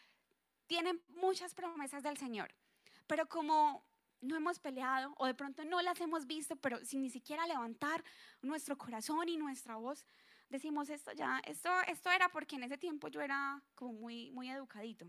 tienen 0.67 1.03
muchas 1.09 1.53
promesas 1.53 2.01
del 2.01 2.17
Señor 2.17 2.55
pero 3.07 3.27
como 3.27 3.83
no 4.21 4.35
hemos 4.35 4.59
peleado 4.59 5.13
o 5.17 5.25
de 5.25 5.33
pronto 5.33 5.63
no 5.63 5.81
las 5.81 5.99
hemos 6.01 6.25
visto, 6.25 6.55
pero 6.55 6.83
sin 6.83 7.01
ni 7.01 7.09
siquiera 7.09 7.45
levantar 7.47 8.03
nuestro 8.41 8.77
corazón 8.77 9.29
y 9.29 9.37
nuestra 9.37 9.75
voz, 9.75 10.05
decimos 10.49 10.89
esto 10.89 11.11
ya, 11.13 11.41
esto, 11.45 11.69
esto 11.87 12.11
era 12.11 12.29
porque 12.29 12.55
en 12.55 12.63
ese 12.63 12.77
tiempo 12.77 13.07
yo 13.07 13.21
era 13.21 13.61
como 13.75 13.93
muy, 13.93 14.31
muy 14.31 14.49
educadito, 14.49 15.07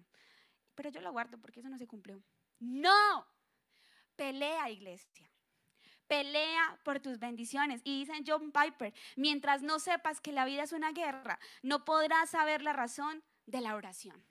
pero 0.74 0.90
yo 0.90 1.00
lo 1.00 1.12
guardo 1.12 1.38
porque 1.38 1.60
eso 1.60 1.68
no 1.68 1.78
se 1.78 1.86
cumplió. 1.86 2.22
No, 2.58 3.26
pelea 4.16 4.70
iglesia. 4.70 5.30
Pelea 6.06 6.80
por 6.84 7.00
tus 7.00 7.18
bendiciones. 7.18 7.82
Y 7.84 8.00
dice 8.00 8.24
John 8.26 8.50
Piper, 8.50 8.94
mientras 9.16 9.62
no 9.62 9.78
sepas 9.78 10.20
que 10.20 10.32
la 10.32 10.46
vida 10.46 10.62
es 10.62 10.72
una 10.72 10.92
guerra, 10.92 11.38
no 11.62 11.84
podrás 11.84 12.30
saber 12.30 12.62
la 12.62 12.72
razón 12.72 13.22
de 13.46 13.60
la 13.60 13.74
oración. 13.74 14.24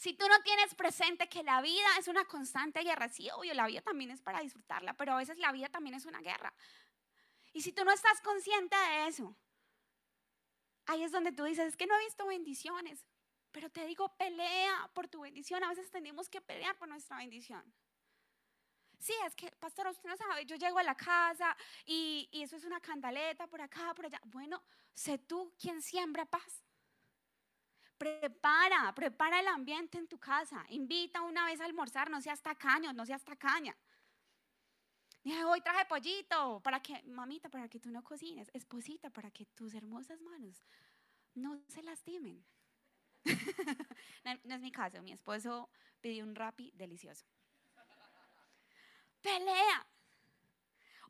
Si 0.00 0.14
tú 0.14 0.26
no 0.26 0.40
tienes 0.40 0.74
presente 0.74 1.28
que 1.28 1.42
la 1.42 1.60
vida 1.60 1.86
es 1.98 2.08
una 2.08 2.24
constante 2.24 2.80
guerra, 2.80 3.10
sí, 3.10 3.28
obvio, 3.36 3.52
la 3.52 3.66
vida 3.66 3.82
también 3.82 4.10
es 4.10 4.22
para 4.22 4.40
disfrutarla, 4.40 4.94
pero 4.94 5.12
a 5.12 5.18
veces 5.18 5.36
la 5.36 5.52
vida 5.52 5.68
también 5.68 5.94
es 5.94 6.06
una 6.06 6.22
guerra. 6.22 6.54
Y 7.52 7.60
si 7.60 7.70
tú 7.72 7.84
no 7.84 7.92
estás 7.92 8.18
consciente 8.22 8.74
de 8.74 9.08
eso, 9.08 9.36
ahí 10.86 11.02
es 11.02 11.12
donde 11.12 11.32
tú 11.32 11.44
dices, 11.44 11.66
es 11.66 11.76
que 11.76 11.86
no 11.86 11.94
he 11.98 12.04
visto 12.06 12.26
bendiciones, 12.26 13.04
pero 13.52 13.68
te 13.68 13.84
digo, 13.84 14.08
pelea 14.16 14.90
por 14.94 15.06
tu 15.06 15.20
bendición. 15.20 15.62
A 15.64 15.68
veces 15.68 15.90
tenemos 15.90 16.30
que 16.30 16.40
pelear 16.40 16.78
por 16.78 16.88
nuestra 16.88 17.18
bendición. 17.18 17.62
Sí, 18.98 19.12
es 19.26 19.36
que, 19.36 19.50
pastor, 19.52 19.86
usted 19.88 20.08
no 20.08 20.16
sabe, 20.16 20.46
yo 20.46 20.56
llego 20.56 20.78
a 20.78 20.82
la 20.82 20.94
casa 20.94 21.54
y, 21.84 22.26
y 22.32 22.40
eso 22.40 22.56
es 22.56 22.64
una 22.64 22.80
candaleta 22.80 23.46
por 23.48 23.60
acá, 23.60 23.92
por 23.92 24.06
allá. 24.06 24.20
Bueno, 24.24 24.62
sé 24.94 25.18
tú 25.18 25.52
quien 25.58 25.82
siembra 25.82 26.24
paz. 26.24 26.62
Prepara, 28.00 28.94
prepara 28.94 29.40
el 29.40 29.46
ambiente 29.48 29.98
en 29.98 30.08
tu 30.08 30.18
casa. 30.18 30.64
Invita 30.70 31.20
una 31.20 31.44
vez 31.44 31.60
a 31.60 31.66
almorzar, 31.66 32.08
no 32.08 32.18
seas 32.22 32.40
tacaño, 32.40 32.94
no 32.94 33.04
seas 33.04 33.22
tacaña. 33.22 33.76
Dije, 35.22 35.44
hoy 35.44 35.60
traje 35.60 35.84
pollito 35.84 36.60
para 36.60 36.80
que, 36.80 37.02
mamita, 37.02 37.50
para 37.50 37.68
que 37.68 37.78
tú 37.78 37.90
no 37.90 38.02
cocines, 38.02 38.50
esposita, 38.54 39.10
para 39.10 39.30
que 39.30 39.44
tus 39.44 39.74
hermosas 39.74 40.18
manos 40.22 40.62
no 41.34 41.60
se 41.68 41.82
lastimen. 41.82 42.42
no, 44.44 44.54
es 44.54 44.60
mi 44.62 44.72
caso, 44.72 45.02
mi 45.02 45.12
esposo 45.12 45.68
pidió 46.00 46.24
un 46.24 46.34
rapi 46.34 46.72
delicioso. 46.74 47.26
Pelea, 49.20 49.86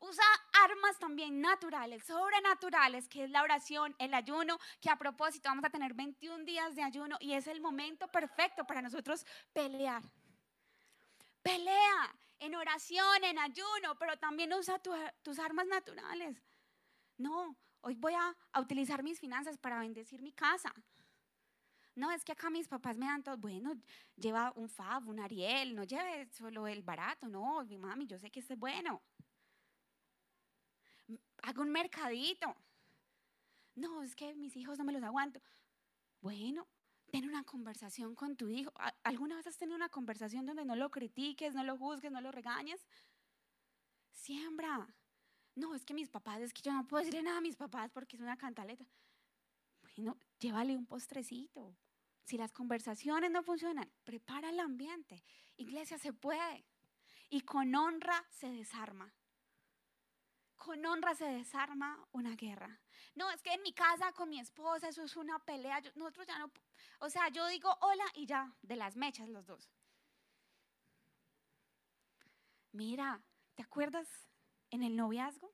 Usa 0.01 0.25
armas 0.65 0.99
también 0.99 1.43
naturales, 1.43 2.05
sobrenaturales, 2.05 3.07
que 3.07 3.25
es 3.25 3.31
la 3.31 3.43
oración, 3.43 3.95
el 3.99 4.15
ayuno, 4.15 4.59
que 4.81 4.89
a 4.89 4.97
propósito 4.97 5.51
vamos 5.51 5.65
a 5.67 5.71
tener 5.71 5.93
21 5.93 6.45
días 6.45 6.75
de 6.75 6.83
ayuno 6.83 7.19
y 7.21 7.35
es 7.35 7.47
el 7.47 7.61
momento 7.61 8.09
perfecto 8.09 8.65
para 8.65 8.81
nosotros 8.81 9.27
pelear. 9.53 10.03
Pelea 11.43 12.15
en 12.39 12.55
oración, 12.55 13.25
en 13.25 13.39
ayuno, 13.39 13.99
pero 13.99 14.17
también 14.19 14.53
usa 14.55 14.81
tus 15.23 15.39
armas 15.39 15.67
naturales. 15.67 16.43
No, 17.19 17.55
hoy 17.83 17.95
voy 17.95 18.15
a, 18.15 18.35
a, 18.53 18.61
utilizar 18.61 19.03
mis 19.03 19.21
finanzas 19.21 19.59
para 19.59 19.81
bendecir 19.81 20.23
mi 20.23 20.33
casa. 20.33 20.73
No, 21.95 22.11
es 22.11 22.25
que 22.25 22.33
acá 22.33 22.49
mis 22.49 22.69
papás 22.69 22.97
me 22.97 23.05
dan 23.05 23.23
todo, 23.23 23.37
bueno, 23.37 23.75
lleva 24.17 24.53
un 24.57 24.71
Fab, 24.71 25.07
un 25.09 25.21
Ariel, 25.21 25.75
no 25.75 25.85
lleve 25.85 26.31
solo 26.33 26.67
el 26.67 26.83
barato, 26.83 27.29
no, 27.29 27.63
mi 27.65 27.77
mami, 27.77 28.07
yo 28.07 28.19
sé 28.19 28.31
que 28.31 28.41
este 28.41 28.55
es 28.55 28.59
bueno 28.59 29.03
hago 31.42 31.62
un 31.62 31.70
mercadito. 31.70 32.55
No, 33.74 34.03
es 34.03 34.14
que 34.14 34.35
mis 34.35 34.57
hijos 34.57 34.79
no 34.79 34.85
me 34.85 34.92
los 34.92 35.03
aguanto. 35.03 35.40
Bueno, 36.20 36.66
ten 37.11 37.29
una 37.29 37.44
conversación 37.44 38.14
con 38.14 38.37
tu 38.37 38.48
hijo. 38.48 38.72
¿Alguna 39.03 39.37
vez 39.37 39.46
has 39.46 39.57
tenido 39.57 39.76
una 39.76 39.88
conversación 39.88 40.46
donde 40.46 40.64
no 40.64 40.76
lo 40.76 40.90
critiques, 40.90 41.55
no 41.55 41.64
lo 41.64 41.76
juzgues, 41.76 42.12
no 42.12 42.20
lo 42.20 42.31
regañes? 42.31 42.87
Siembra. 44.11 44.94
No, 45.55 45.74
es 45.74 45.85
que 45.85 45.94
mis 45.94 46.11
papás, 46.11 46.40
es 46.40 46.53
que 46.53 46.62
yo 46.62 46.72
no 46.72 46.87
puedo 46.87 47.03
decirle 47.03 47.22
nada 47.22 47.38
a 47.38 47.42
mis 47.42 47.57
papás 47.57 47.90
porque 47.90 48.16
es 48.16 48.22
una 48.22 48.37
cantaleta. 48.37 48.85
Bueno, 49.83 50.18
llévale 50.38 50.76
un 50.76 50.87
postrecito. 50.87 51.76
Si 52.24 52.37
las 52.37 52.53
conversaciones 52.53 53.31
no 53.31 53.42
funcionan, 53.42 53.90
prepara 54.05 54.50
el 54.50 54.61
ambiente. 54.61 55.24
Iglesia 55.57 55.98
se 55.98 56.12
puede. 56.12 56.64
Y 57.29 57.42
con 57.42 57.74
honra 57.74 58.26
se 58.31 58.50
desarma 58.50 59.12
con 60.61 60.85
honra 60.85 61.14
se 61.14 61.25
desarma 61.25 62.07
una 62.12 62.37
guerra. 62.37 62.79
No, 63.14 63.31
es 63.31 63.42
que 63.42 63.55
en 63.55 63.62
mi 63.62 63.73
casa 63.73 64.12
con 64.12 64.29
mi 64.29 64.38
esposa 64.38 64.88
eso 64.88 65.03
es 65.03 65.16
una 65.16 65.38
pelea. 65.38 65.81
nosotros 65.94 66.27
ya 66.27 66.38
no, 66.38 66.53
o 67.01 67.09
sea, 67.09 67.29
yo 67.31 67.46
digo 67.49 67.75
hola 67.81 68.05
y 68.14 68.27
ya, 68.27 68.55
de 68.61 68.77
las 68.77 68.94
mechas 68.94 69.31
los 69.31 69.46
dos. 69.46 69.70
Mira, 72.73 73.23
¿te 73.55 73.62
acuerdas 73.62 74.07
en 74.70 74.83
el 74.83 74.96
noviazgo? 74.96 75.51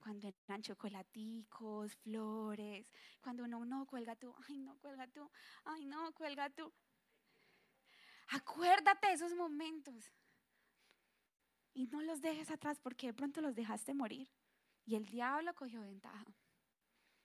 Cuando 0.00 0.28
eran 0.48 0.62
chocolaticos, 0.62 1.94
flores, 1.94 2.90
cuando 3.20 3.44
uno 3.44 3.64
no 3.64 3.86
cuelga 3.86 4.16
tú, 4.16 4.34
ay 4.48 4.58
no 4.58 4.76
cuelga 4.78 5.06
tú, 5.06 5.30
ay 5.64 5.84
no 5.86 6.12
cuelga 6.12 6.50
tú. 6.50 6.72
Acuérdate 8.28 9.06
de 9.06 9.12
esos 9.12 9.34
momentos 9.34 10.10
y 11.76 11.88
no 11.88 12.00
los 12.00 12.22
dejes 12.22 12.50
atrás 12.50 12.80
porque 12.80 13.08
de 13.08 13.12
pronto 13.12 13.42
los 13.42 13.54
dejaste 13.54 13.92
morir. 13.92 14.32
Y 14.86 14.94
el 14.94 15.04
diablo 15.04 15.54
cogió 15.54 15.82
ventaja. 15.82 16.24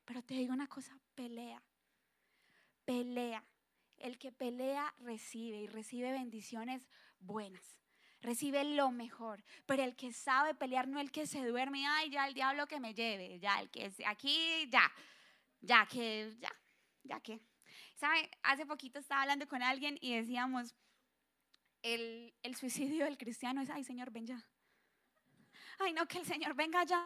Pero 0.03 0.21
te 0.21 0.33
digo 0.33 0.51
una 0.51 0.67
cosa, 0.67 0.99
pelea. 1.15 1.63
Pelea. 2.83 3.45
El 3.97 4.17
que 4.17 4.33
pelea 4.33 4.93
recibe 4.99 5.57
y 5.57 5.67
recibe 5.67 6.11
bendiciones 6.11 6.85
buenas. 7.19 7.77
Recibe 8.19 8.65
lo 8.65 8.91
mejor. 8.91 9.41
Pero 9.65 9.83
el 9.83 9.95
que 9.95 10.11
sabe 10.11 10.53
pelear, 10.53 10.85
no 10.89 10.99
el 10.99 11.13
que 11.13 11.27
se 11.27 11.45
duerme, 11.45 11.87
ay, 11.87 12.09
ya 12.09 12.27
el 12.27 12.33
diablo 12.33 12.67
que 12.67 12.81
me 12.81 12.93
lleve, 12.93 13.39
ya 13.39 13.61
el 13.61 13.69
que 13.69 13.93
aquí, 14.05 14.67
ya, 14.69 14.91
ya 15.61 15.85
que, 15.85 16.35
ya, 16.41 16.51
ya 17.03 17.21
que. 17.21 17.39
¿Sabe? 17.95 18.29
Hace 18.43 18.65
poquito 18.65 18.99
estaba 18.99 19.21
hablando 19.21 19.47
con 19.47 19.63
alguien 19.63 19.97
y 20.01 20.13
decíamos, 20.13 20.75
el, 21.83 22.55
suicidio 22.55 23.05
del 23.05 23.17
cristiano 23.17 23.61
es, 23.61 23.69
ay 23.69 23.83
Señor, 23.83 24.11
ven 24.11 24.27
ya. 24.27 24.45
Ay, 25.79 25.93
no, 25.93 26.07
que 26.07 26.19
el 26.19 26.25
Señor 26.25 26.53
venga 26.53 26.83
ya. 26.83 27.03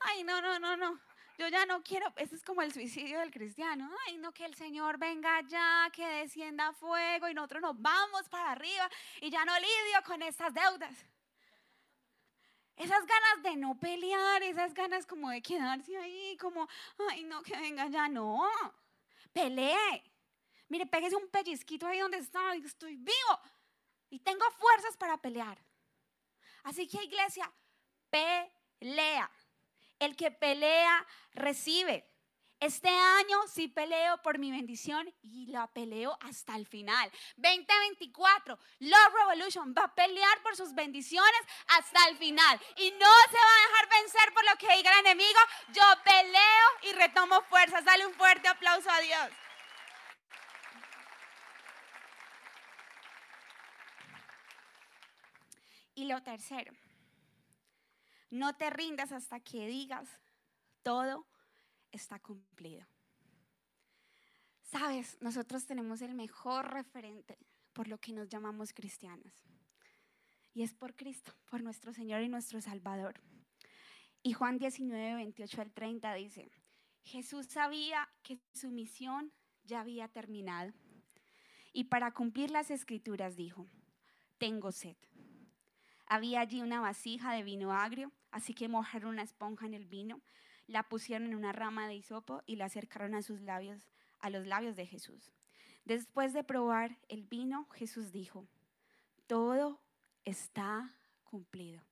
Ay, 0.00 0.24
no, 0.24 0.40
no, 0.40 0.58
no, 0.58 0.76
no. 0.76 1.00
Yo 1.36 1.48
ya 1.48 1.66
no 1.66 1.82
quiero, 1.82 2.12
eso 2.16 2.36
es 2.36 2.42
como 2.42 2.62
el 2.62 2.72
suicidio 2.72 3.18
del 3.18 3.30
cristiano. 3.30 3.90
Ay, 4.06 4.16
no, 4.18 4.32
que 4.32 4.44
el 4.44 4.54
Señor 4.54 4.98
venga 4.98 5.40
ya, 5.42 5.90
que 5.92 6.06
descienda 6.06 6.72
fuego 6.72 7.28
y 7.28 7.34
nosotros 7.34 7.62
nos 7.62 7.82
vamos 7.82 8.28
para 8.28 8.52
arriba 8.52 8.88
y 9.20 9.30
ya 9.30 9.44
no 9.44 9.52
lidio 9.58 10.02
con 10.06 10.22
estas 10.22 10.54
deudas. 10.54 10.94
Esas 12.76 13.04
ganas 13.06 13.42
de 13.42 13.56
no 13.56 13.78
pelear, 13.78 14.42
esas 14.42 14.72
ganas 14.74 15.06
como 15.06 15.30
de 15.30 15.42
quedarse 15.42 15.96
ahí, 15.96 16.36
como, 16.38 16.68
ay, 17.10 17.24
no, 17.24 17.42
que 17.42 17.56
venga 17.56 17.88
ya, 17.88 18.08
no. 18.08 18.48
Pelee. 19.32 20.02
Mire, 20.68 20.86
pégese 20.86 21.16
un 21.16 21.28
pellizquito 21.28 21.86
ahí 21.86 21.98
donde 21.98 22.18
está, 22.18 22.54
estoy 22.54 22.96
vivo 22.96 23.40
y 24.10 24.20
tengo 24.20 24.44
fuerzas 24.58 24.96
para 24.96 25.18
pelear. 25.18 25.58
Así 26.64 26.88
que 26.88 27.02
iglesia, 27.02 27.52
pelea. 28.10 29.30
El 29.98 30.16
que 30.16 30.30
pelea, 30.30 31.06
recibe. 31.32 32.10
Este 32.60 32.88
año 32.88 33.38
sí 33.52 33.68
peleo 33.68 34.22
por 34.22 34.38
mi 34.38 34.50
bendición 34.50 35.12
y 35.20 35.46
la 35.46 35.66
peleo 35.66 36.16
hasta 36.22 36.56
el 36.56 36.66
final. 36.66 37.10
2024, 37.36 38.58
Love 38.78 39.14
Revolution 39.18 39.74
va 39.76 39.84
a 39.84 39.94
pelear 39.94 40.42
por 40.42 40.56
sus 40.56 40.74
bendiciones 40.74 41.40
hasta 41.66 42.08
el 42.08 42.16
final. 42.16 42.58
Y 42.76 42.90
no 42.92 43.14
se 43.30 43.36
va 43.36 43.54
a 43.54 43.68
dejar 43.68 43.88
vencer 44.00 44.32
por 44.32 44.44
lo 44.46 44.56
que 44.56 44.76
diga 44.76 44.92
el 44.92 45.06
enemigo. 45.06 45.40
Yo 45.74 45.82
peleo 46.04 46.68
y 46.84 46.92
retomo 46.92 47.42
fuerzas. 47.42 47.84
Dale 47.84 48.06
un 48.06 48.14
fuerte 48.14 48.48
aplauso 48.48 48.90
a 48.90 49.00
Dios. 49.00 49.28
Y 55.94 56.06
lo 56.06 56.22
tercero, 56.22 56.72
no 58.30 58.56
te 58.56 58.70
rindas 58.70 59.12
hasta 59.12 59.40
que 59.40 59.66
digas, 59.66 60.08
todo 60.82 61.26
está 61.92 62.18
cumplido. 62.18 62.86
Sabes, 64.62 65.16
nosotros 65.20 65.66
tenemos 65.66 66.02
el 66.02 66.14
mejor 66.14 66.72
referente 66.72 67.38
por 67.72 67.86
lo 67.88 67.98
que 67.98 68.12
nos 68.12 68.28
llamamos 68.28 68.72
cristianos. 68.72 69.32
Y 70.52 70.62
es 70.62 70.74
por 70.74 70.94
Cristo, 70.96 71.32
por 71.46 71.62
nuestro 71.62 71.92
Señor 71.92 72.22
y 72.22 72.28
nuestro 72.28 72.60
Salvador. 72.60 73.20
Y 74.22 74.32
Juan 74.32 74.58
19, 74.58 75.14
28 75.14 75.60
al 75.60 75.72
30 75.72 76.14
dice, 76.14 76.50
Jesús 77.02 77.46
sabía 77.46 78.08
que 78.22 78.40
su 78.52 78.70
misión 78.70 79.32
ya 79.64 79.80
había 79.80 80.08
terminado. 80.08 80.72
Y 81.72 81.84
para 81.84 82.12
cumplir 82.12 82.50
las 82.50 82.70
escrituras 82.70 83.36
dijo, 83.36 83.66
tengo 84.38 84.72
sed. 84.72 84.96
Había 86.06 86.40
allí 86.40 86.60
una 86.60 86.80
vasija 86.80 87.32
de 87.32 87.42
vino 87.42 87.72
agrio, 87.72 88.12
así 88.30 88.54
que 88.54 88.68
mojaron 88.68 89.10
una 89.10 89.22
esponja 89.22 89.66
en 89.66 89.74
el 89.74 89.86
vino, 89.86 90.20
la 90.66 90.82
pusieron 90.82 91.28
en 91.28 91.34
una 91.34 91.52
rama 91.52 91.88
de 91.88 91.94
hisopo 91.94 92.42
y 92.46 92.56
la 92.56 92.66
acercaron 92.66 93.14
a 93.14 93.22
sus 93.22 93.40
labios, 93.40 93.88
a 94.20 94.30
los 94.30 94.46
labios 94.46 94.76
de 94.76 94.86
Jesús. 94.86 95.32
Después 95.84 96.32
de 96.32 96.44
probar 96.44 96.98
el 97.08 97.24
vino, 97.24 97.68
Jesús 97.70 98.12
dijo, 98.12 98.46
todo 99.26 99.80
está 100.24 100.94
cumplido. 101.24 101.82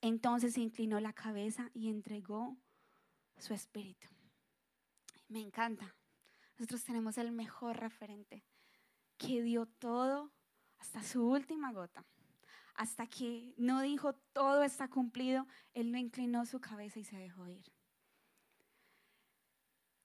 Entonces 0.00 0.54
se 0.54 0.60
inclinó 0.60 1.00
la 1.00 1.12
cabeza 1.12 1.70
y 1.74 1.88
entregó 1.88 2.56
su 3.38 3.54
espíritu. 3.54 4.08
Me 5.28 5.40
encanta. 5.40 5.94
Nosotros 6.58 6.84
tenemos 6.84 7.18
el 7.18 7.32
mejor 7.32 7.78
referente 7.78 8.44
que 9.18 9.42
dio 9.42 9.66
todo 9.66 10.32
hasta 10.78 11.02
su 11.02 11.28
última 11.28 11.72
gota 11.72 12.04
hasta 12.76 13.06
que 13.06 13.54
no 13.56 13.80
dijo 13.80 14.12
todo 14.32 14.62
está 14.62 14.88
cumplido, 14.88 15.46
Él 15.74 15.90
no 15.90 15.98
inclinó 15.98 16.44
su 16.46 16.60
cabeza 16.60 16.98
y 16.98 17.04
se 17.04 17.16
dejó 17.16 17.46
ir. 17.46 17.72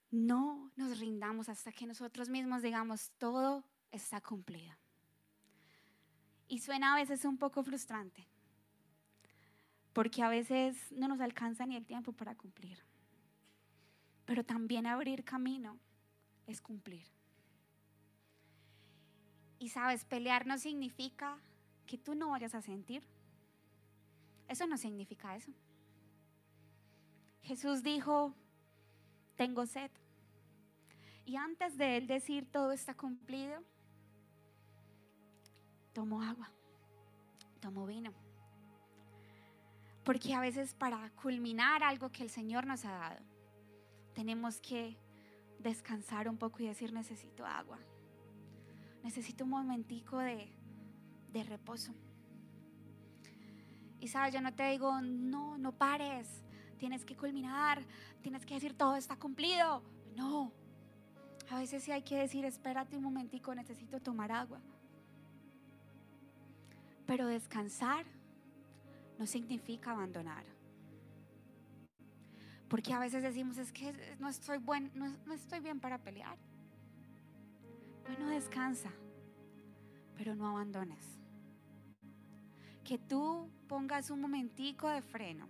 No 0.10 0.71
nos 0.75 0.99
rindamos 0.99 1.49
hasta 1.49 1.71
que 1.71 1.86
nosotros 1.86 2.29
mismos 2.29 2.62
digamos 2.62 3.12
todo 3.17 3.63
está 3.91 4.21
cumplido. 4.21 4.75
Y 6.47 6.60
suena 6.60 6.93
a 6.93 6.95
veces 6.97 7.23
un 7.23 7.38
poco 7.38 7.63
frustrante, 7.63 8.27
porque 9.93 10.21
a 10.21 10.29
veces 10.29 10.91
no 10.91 11.07
nos 11.07 11.21
alcanza 11.21 11.65
ni 11.65 11.75
el 11.75 11.86
tiempo 11.86 12.13
para 12.13 12.36
cumplir. 12.36 12.84
Pero 14.25 14.43
también 14.43 14.86
abrir 14.86 15.23
camino 15.23 15.79
es 16.47 16.62
cumplir. 16.62 17.05
Y 19.60 19.69
sabes, 19.69 20.05
pelear 20.05 20.45
no 20.45 20.57
significa 20.57 21.38
que 21.91 21.97
tú 21.97 22.15
no 22.15 22.30
vayas 22.30 22.56
a 22.56 22.62
sentir. 22.62 23.04
Eso 24.47 24.65
no 24.65 24.77
significa 24.77 25.36
eso. 25.36 25.51
Jesús 27.41 27.84
dijo, 27.84 28.34
tengo 29.36 29.65
sed. 29.65 29.91
Y 31.25 31.36
antes 31.36 31.77
de 31.77 31.97
él 31.97 32.08
decir 32.08 32.49
todo 32.49 32.71
está 32.71 32.93
cumplido, 32.93 33.62
tomó 35.91 36.21
agua, 36.21 36.49
tomó 37.60 37.86
vino. 37.86 38.13
Porque 40.06 40.34
a 40.34 40.39
veces 40.39 40.73
para 40.73 41.10
culminar 41.21 41.84
algo 41.84 42.10
que 42.10 42.23
el 42.23 42.30
Señor 42.30 42.65
nos 42.65 42.86
ha 42.86 42.91
dado, 42.91 43.19
tenemos 44.13 44.62
que 44.62 44.97
descansar 45.60 46.30
un 46.30 46.38
poco 46.38 46.63
y 46.63 46.67
decir, 46.67 46.93
necesito 46.93 47.45
agua. 47.45 47.80
Necesito 49.04 49.43
un 49.43 49.49
momentico 49.49 50.19
de, 50.19 50.61
de 51.32 51.44
reposo. 51.44 51.94
Y 54.00 54.08
sabes, 54.08 54.34
yo 54.34 54.41
no 54.41 54.54
te 54.54 54.63
digo, 54.72 55.00
no, 55.02 55.58
no 55.58 55.72
pares, 55.72 56.28
tienes 56.78 57.06
que 57.06 57.15
culminar, 57.15 57.84
tienes 58.22 58.46
que 58.46 58.56
decir 58.56 58.74
todo 58.74 58.96
está 58.96 59.15
cumplido. 59.15 59.84
No, 60.15 60.52
a 61.52 61.60
veces 61.60 61.84
sí 61.84 61.91
hay 61.91 62.02
que 62.02 62.17
decir, 62.17 62.44
espérate 62.44 62.98
un 62.98 63.04
momentico, 63.04 63.54
necesito 63.54 64.00
tomar 64.00 64.32
agua. 64.32 64.60
Pero 67.06 67.28
descansar 67.28 68.06
no 69.20 69.28
significa 69.28 69.91
abandonar. 69.91 70.46
Porque 72.67 72.94
a 72.94 73.00
veces 73.00 73.22
decimos, 73.22 73.58
es 73.58 73.72
que 73.72 73.94
no 74.20 74.30
estoy, 74.30 74.58
buen, 74.58 74.91
no, 74.96 75.15
no 75.26 75.34
estoy 75.34 75.60
bien 75.60 75.80
para 75.80 76.00
pelear. 76.00 76.38
Bueno, 78.08 78.30
descansa, 78.30 78.91
pero 80.17 80.36
no 80.36 80.50
abandones 80.50 81.20
que 82.84 82.98
tú 82.98 83.50
pongas 83.67 84.10
un 84.10 84.22
momentico 84.22 84.88
de 84.89 85.02
freno 85.02 85.48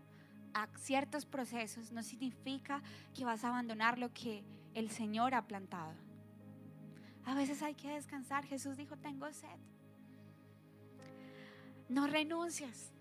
a 0.54 0.68
ciertos 0.78 1.26
procesos 1.26 1.92
no 1.92 2.04
significa 2.04 2.82
que 3.14 3.26
vas 3.26 3.44
a 3.44 3.50
abandonar 3.50 3.98
lo 3.98 4.14
que 4.14 4.44
el 4.74 4.90
Señor 4.90 5.34
ha 5.34 5.48
plantado. 5.48 5.94
A 7.26 7.36
veces 7.36 7.62
hay 7.62 7.76
que 7.76 7.90
descansar. 7.90 8.46
Jesús 8.46 8.78
dijo, 8.78 8.98
tengo 8.98 9.32
sed. 9.32 9.48
No 11.88 12.08
renuncies. 12.08 12.92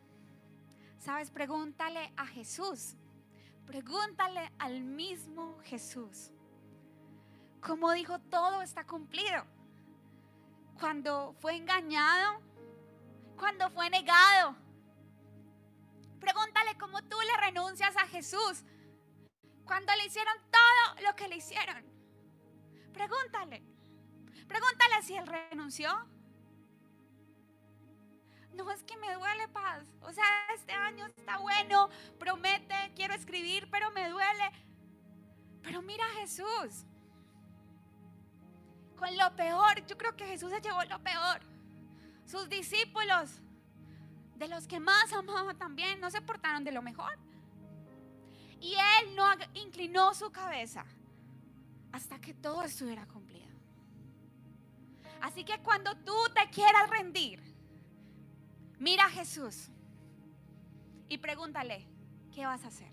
Sabes, 0.98 1.30
pregúntale 1.30 2.12
a 2.16 2.26
Jesús. 2.26 2.96
Pregúntale 3.66 4.52
al 4.58 4.82
mismo 4.82 5.58
Jesús. 5.62 6.32
Como 7.60 7.92
dijo, 7.92 8.18
todo 8.18 8.62
está 8.62 8.84
cumplido. 8.84 9.44
Cuando 10.78 11.34
fue 11.40 11.56
engañado, 11.56 12.40
cuando 13.40 13.70
fue 13.70 13.88
negado. 13.88 14.54
Pregúntale 16.20 16.76
cómo 16.78 17.02
tú 17.04 17.16
le 17.22 17.46
renuncias 17.46 17.96
a 17.96 18.06
Jesús 18.06 18.62
cuando 19.64 19.94
le 19.96 20.04
hicieron 20.04 20.34
todo 20.50 21.06
lo 21.06 21.16
que 21.16 21.26
le 21.26 21.36
hicieron. 21.36 21.82
Pregúntale. 22.92 23.64
Pregúntale 24.46 25.02
si 25.02 25.16
él 25.16 25.26
renunció. 25.26 25.90
No 28.52 28.70
es 28.70 28.82
que 28.82 28.96
me 28.98 29.14
duele 29.14 29.48
paz. 29.48 29.86
O 30.02 30.12
sea, 30.12 30.24
este 30.54 30.72
año 30.72 31.06
está 31.06 31.38
bueno, 31.38 31.88
promete, 32.18 32.92
quiero 32.94 33.14
escribir, 33.14 33.70
pero 33.70 33.90
me 33.92 34.10
duele. 34.10 34.50
Pero 35.62 35.80
mira 35.80 36.04
a 36.04 36.20
Jesús. 36.20 36.84
Con 38.98 39.16
lo 39.16 39.34
peor, 39.34 39.86
yo 39.86 39.96
creo 39.96 40.14
que 40.14 40.26
Jesús 40.26 40.50
se 40.50 40.60
llevó 40.60 40.84
lo 40.84 41.02
peor 41.02 41.49
sus 42.30 42.48
discípulos, 42.48 43.42
de 44.36 44.48
los 44.48 44.66
que 44.66 44.78
más 44.78 45.12
amaba 45.12 45.54
también, 45.54 46.00
no 46.00 46.10
se 46.10 46.22
portaron 46.22 46.64
de 46.64 46.72
lo 46.72 46.80
mejor. 46.80 47.18
Y 48.60 48.74
él 48.74 49.16
no 49.16 49.26
inclinó 49.54 50.14
su 50.14 50.30
cabeza 50.30 50.84
hasta 51.92 52.20
que 52.20 52.32
todo 52.32 52.62
estuviera 52.62 53.06
cumplido. 53.06 53.50
Así 55.20 55.44
que 55.44 55.58
cuando 55.58 55.94
tú 55.98 56.14
te 56.34 56.48
quieras 56.50 56.88
rendir, 56.88 57.42
mira 58.78 59.06
a 59.06 59.10
Jesús 59.10 59.68
y 61.08 61.18
pregúntale, 61.18 61.86
¿qué 62.32 62.46
vas 62.46 62.64
a 62.64 62.68
hacer? 62.68 62.92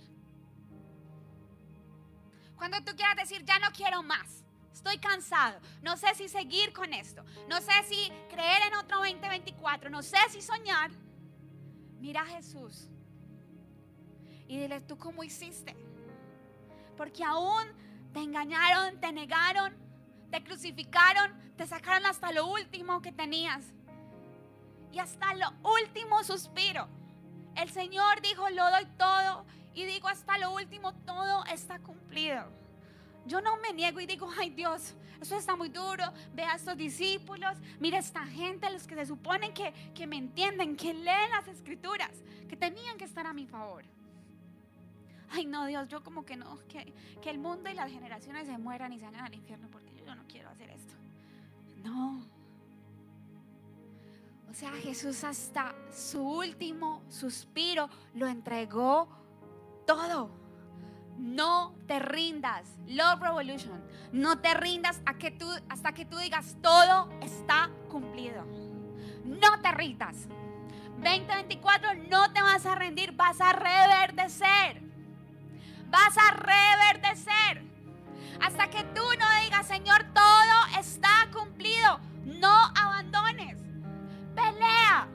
Cuando 2.57 2.83
tú 2.83 2.95
quieras 2.95 3.15
decir, 3.15 3.45
ya 3.45 3.59
no 3.59 3.67
quiero 3.71 4.01
más, 4.01 4.43
Estoy 4.77 4.99
cansado. 4.99 5.59
No 5.81 5.97
sé 5.97 6.13
si 6.13 6.29
seguir 6.29 6.71
con 6.71 6.93
esto. 6.93 7.23
No 7.49 7.59
sé 7.61 7.71
si 7.89 8.11
creer 8.29 8.61
en 8.67 8.75
otro 8.75 8.97
2024. 8.99 9.89
No 9.89 10.03
sé 10.03 10.19
si 10.29 10.39
soñar. 10.39 10.91
Mira 11.99 12.21
a 12.21 12.25
Jesús. 12.25 12.87
Y 14.47 14.59
dile, 14.59 14.79
¿tú 14.81 14.95
cómo 14.95 15.23
hiciste? 15.23 15.75
Porque 16.95 17.23
aún 17.23 17.65
te 18.13 18.19
engañaron, 18.19 18.99
te 18.99 19.11
negaron, 19.11 19.75
te 20.29 20.43
crucificaron, 20.43 21.55
te 21.57 21.65
sacaron 21.65 22.05
hasta 22.05 22.31
lo 22.31 22.45
último 22.45 23.01
que 23.01 23.11
tenías. 23.11 23.73
Y 24.91 24.99
hasta 24.99 25.33
lo 25.33 25.49
último 25.81 26.23
suspiro. 26.23 26.87
El 27.55 27.71
Señor 27.71 28.21
dijo, 28.21 28.47
lo 28.51 28.69
doy 28.69 28.85
todo. 28.95 29.43
Y 29.73 29.85
digo, 29.85 30.07
hasta 30.07 30.37
lo 30.37 30.51
último, 30.51 30.93
todo 31.03 31.43
está 31.45 31.79
cumplido. 31.79 32.66
Yo 33.27 33.41
no 33.41 33.57
me 33.57 33.73
niego 33.73 33.99
y 33.99 34.05
digo, 34.05 34.29
ay 34.39 34.49
Dios, 34.49 34.95
eso 35.21 35.37
está 35.37 35.55
muy 35.55 35.69
duro. 35.69 36.03
Ve 36.33 36.43
a 36.43 36.55
estos 36.55 36.77
discípulos, 36.77 37.57
mira 37.79 37.99
esta 37.99 38.25
gente, 38.25 38.69
los 38.69 38.87
que 38.87 38.95
se 38.95 39.05
suponen 39.05 39.53
que, 39.53 39.73
que 39.93 40.07
me 40.07 40.17
entienden, 40.17 40.75
que 40.75 40.93
leen 40.93 41.29
las 41.31 41.47
escrituras, 41.47 42.11
que 42.47 42.55
tenían 42.55 42.97
que 42.97 43.05
estar 43.05 43.27
a 43.27 43.33
mi 43.33 43.45
favor. 43.45 43.83
Ay 45.29 45.45
no, 45.45 45.65
Dios, 45.65 45.89
yo 45.89 46.01
como 46.03 46.25
que 46.25 46.37
no, 46.37 46.59
que, 46.69 46.93
que 47.21 47.29
el 47.29 47.37
mundo 47.37 47.69
y 47.69 47.73
las 47.73 47.91
generaciones 47.91 48.47
se 48.47 48.57
mueran 48.57 48.93
y 48.93 48.99
se 48.99 49.05
hagan 49.05 49.25
al 49.25 49.35
infierno 49.35 49.67
porque 49.69 49.93
yo 50.05 50.15
no 50.15 50.25
quiero 50.27 50.49
hacer 50.49 50.69
esto. 50.69 50.93
No. 51.83 52.25
O 54.49 54.53
sea, 54.53 54.71
Jesús 54.71 55.23
hasta 55.23 55.75
su 55.91 56.21
último 56.21 57.03
suspiro 57.09 57.89
lo 58.13 58.27
entregó 58.27 59.09
todo. 59.85 60.46
No 61.17 61.75
te 61.87 61.99
rindas. 61.99 62.67
Love 62.87 63.21
Revolution. 63.21 63.83
No 64.11 64.39
te 64.39 64.53
rindas 64.53 65.01
a 65.05 65.15
que 65.15 65.31
tú, 65.31 65.49
hasta 65.69 65.93
que 65.93 66.05
tú 66.05 66.17
digas 66.17 66.55
todo 66.61 67.09
está 67.21 67.69
cumplido. 67.89 68.45
No 69.25 69.59
te 69.61 69.71
rindas. 69.71 70.27
2024 70.97 71.95
no 72.09 72.31
te 72.31 72.41
vas 72.41 72.65
a 72.65 72.75
rendir, 72.75 73.11
vas 73.13 73.39
a 73.41 73.53
reverdecer. 73.53 74.81
Vas 75.89 76.17
a 76.17 76.31
reverdecer. 76.31 77.63
Hasta 78.41 78.69
que 78.69 78.83
tú 78.83 79.03
no 79.19 79.43
digas, 79.43 79.67
Señor, 79.67 80.05
todo 80.13 80.79
está 80.79 81.27
cumplido. 81.33 81.99
No 82.23 82.53
abandones. 82.75 83.57
Pelea. 84.35 85.07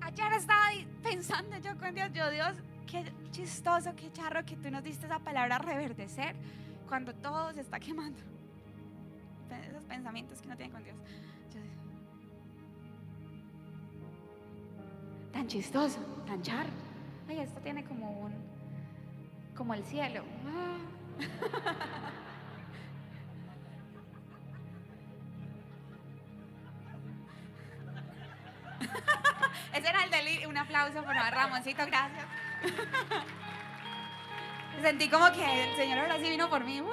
Ayer 0.00 0.32
estaba 0.32 0.70
pensando 1.02 1.56
yo 1.58 1.76
con 1.78 1.94
Dios, 1.94 2.10
yo 2.12 2.30
Dios, 2.30 2.56
qué 2.90 3.12
chistoso, 3.30 3.94
qué 3.94 4.10
charro 4.12 4.44
que 4.44 4.56
tú 4.56 4.70
nos 4.70 4.82
diste 4.82 5.06
esa 5.06 5.20
palabra 5.20 5.58
reverdecer 5.58 6.34
cuando 6.88 7.14
todo 7.14 7.52
se 7.52 7.60
está 7.60 7.78
quemando. 7.80 8.20
Esos 9.68 9.84
pensamientos 9.84 10.40
que 10.40 10.46
uno 10.46 10.56
tiene 10.56 10.72
con 10.72 10.84
Dios. 10.84 10.96
tan 15.32 15.46
chistoso, 15.46 16.00
tan 16.26 16.42
charro. 16.42 16.70
Ay, 17.28 17.38
esto 17.38 17.60
tiene 17.60 17.84
como 17.84 18.10
un, 18.10 18.32
como 19.56 19.74
el 19.74 19.84
cielo. 19.84 20.24
Ese 29.72 29.88
era 29.88 30.04
el 30.04 30.10
del 30.10 30.48
un 30.48 30.56
aplauso 30.56 31.04
por 31.04 31.14
Ramoncito, 31.14 31.86
gracias. 31.86 32.26
Sentí 34.82 35.08
como 35.08 35.32
que 35.32 35.70
el 35.70 35.76
Señor 35.76 35.98
ahora 35.98 36.18
sí 36.18 36.30
vino 36.30 36.48
por 36.48 36.64
mí. 36.64 36.80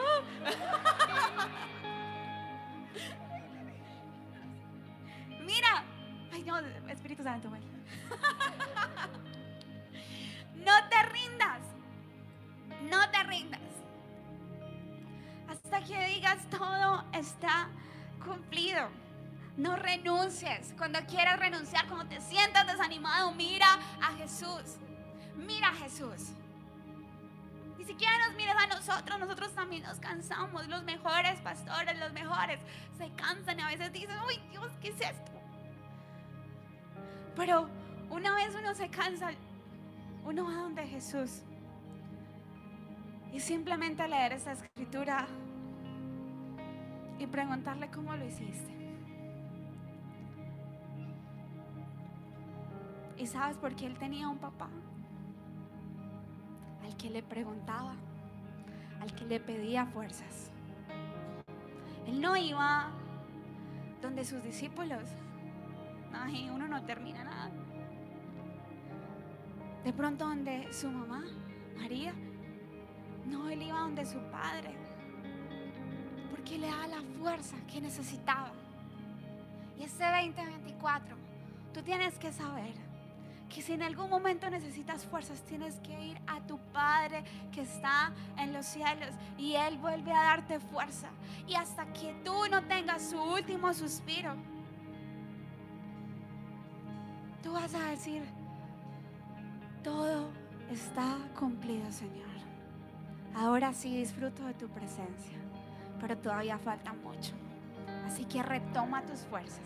Mira, 5.45 5.83
ay 6.33 6.43
no, 6.43 6.57
Espíritu 6.89 7.23
Santo, 7.23 7.49
No 10.55 10.89
te 10.89 11.03
rindas, 11.03 11.61
no 12.89 13.09
te 13.09 13.23
rindas. 13.23 13.61
Hasta 15.47 15.81
que 15.85 16.07
digas 16.07 16.45
todo 16.49 17.05
está 17.13 17.69
cumplido. 18.23 18.89
No 19.55 19.77
renuncies. 19.77 20.73
Cuando 20.77 20.99
quieras 21.07 21.39
renunciar, 21.39 21.87
cuando 21.87 22.13
te 22.13 22.19
sientas 22.21 22.67
desanimado, 22.67 23.31
mira 23.31 23.79
a 24.01 24.11
Jesús. 24.17 24.77
Mira 25.37 25.69
a 25.69 25.73
Jesús. 25.73 26.33
Ni 27.77 27.85
siquiera 27.85 28.13
nos 28.25 28.35
mires 28.35 28.55
a 28.55 28.67
nosotros, 28.67 29.19
nosotros 29.19 29.53
también 29.53 29.83
nos 29.83 29.99
cansamos. 29.99 30.67
Los 30.67 30.83
mejores 30.83 31.39
pastores, 31.41 31.97
los 31.99 32.11
mejores, 32.11 32.59
se 32.97 33.09
cansan 33.11 33.59
y 33.59 33.61
a 33.61 33.67
veces 33.67 33.93
dicen, 33.93 34.17
uy 34.27 34.39
Dios, 34.49 34.71
¿qué 34.81 34.89
es 34.89 34.99
esto? 34.99 35.31
Pero 37.35 37.69
una 38.09 38.33
vez 38.33 38.55
uno 38.55 38.73
se 38.73 38.89
cansa, 38.89 39.31
uno 40.25 40.45
va 40.45 40.53
donde 40.53 40.87
Jesús. 40.87 41.43
Y 43.31 43.39
simplemente 43.39 44.07
leer 44.07 44.33
esa 44.33 44.53
escritura 44.53 45.27
y 47.19 47.27
preguntarle 47.27 47.89
cómo 47.89 48.15
lo 48.15 48.25
hiciste. 48.25 48.75
¿Y 53.17 53.27
sabes 53.27 53.57
por 53.57 53.75
qué 53.75 53.85
él 53.85 53.97
tenía 53.97 54.27
un 54.29 54.37
papá? 54.37 54.69
Que 56.97 57.09
le 57.09 57.21
preguntaba, 57.23 57.93
al 59.01 59.13
que 59.13 59.25
le 59.25 59.39
pedía 59.39 59.85
fuerzas. 59.85 60.51
Él 62.07 62.21
no 62.21 62.35
iba 62.37 62.89
donde 64.01 64.25
sus 64.25 64.43
discípulos. 64.43 65.03
Ay, 66.13 66.49
uno 66.49 66.67
no 66.67 66.83
termina 66.83 67.23
nada. 67.23 67.51
De 69.83 69.93
pronto 69.93 70.27
donde 70.27 70.71
su 70.73 70.89
mamá, 70.89 71.23
María. 71.77 72.13
No, 73.25 73.49
él 73.49 73.61
iba 73.61 73.79
donde 73.79 74.05
su 74.05 74.19
padre. 74.31 74.73
Porque 76.31 76.57
le 76.57 76.67
daba 76.67 76.87
la 76.87 77.01
fuerza 77.19 77.57
que 77.71 77.81
necesitaba. 77.81 78.51
Y 79.77 79.83
ese 79.83 80.03
2024, 80.03 81.15
tú 81.73 81.81
tienes 81.83 82.17
que 82.17 82.31
saber 82.31 82.86
que 83.49 83.61
si 83.61 83.73
en 83.73 83.83
algún 83.83 84.09
momento 84.09 84.49
necesitas 84.49 85.05
fuerzas, 85.05 85.41
tienes 85.43 85.79
que 85.79 86.07
ir 86.07 86.21
a 86.27 86.41
tu 86.41 86.57
Padre 86.73 87.23
que 87.51 87.61
está 87.61 88.11
en 88.37 88.53
los 88.53 88.65
cielos 88.65 89.09
y 89.37 89.55
Él 89.55 89.77
vuelve 89.77 90.11
a 90.11 90.23
darte 90.23 90.59
fuerza. 90.59 91.09
Y 91.47 91.55
hasta 91.55 91.85
que 91.93 92.13
tú 92.25 92.47
no 92.49 92.63
tengas 92.63 93.09
su 93.09 93.21
último 93.21 93.73
suspiro, 93.73 94.35
tú 97.41 97.53
vas 97.53 97.73
a 97.73 97.91
decir, 97.91 98.23
todo 99.83 100.29
está 100.69 101.17
cumplido, 101.39 101.89
Señor. 101.91 102.27
Ahora 103.35 103.71
sí 103.73 103.97
disfruto 103.97 104.43
de 104.45 104.53
tu 104.55 104.67
presencia, 104.67 105.37
pero 106.01 106.17
todavía 106.17 106.57
falta 106.57 106.93
mucho. 106.93 107.33
Así 108.05 108.25
que 108.25 108.43
retoma 108.43 109.05
tus 109.05 109.21
fuerzas. 109.21 109.61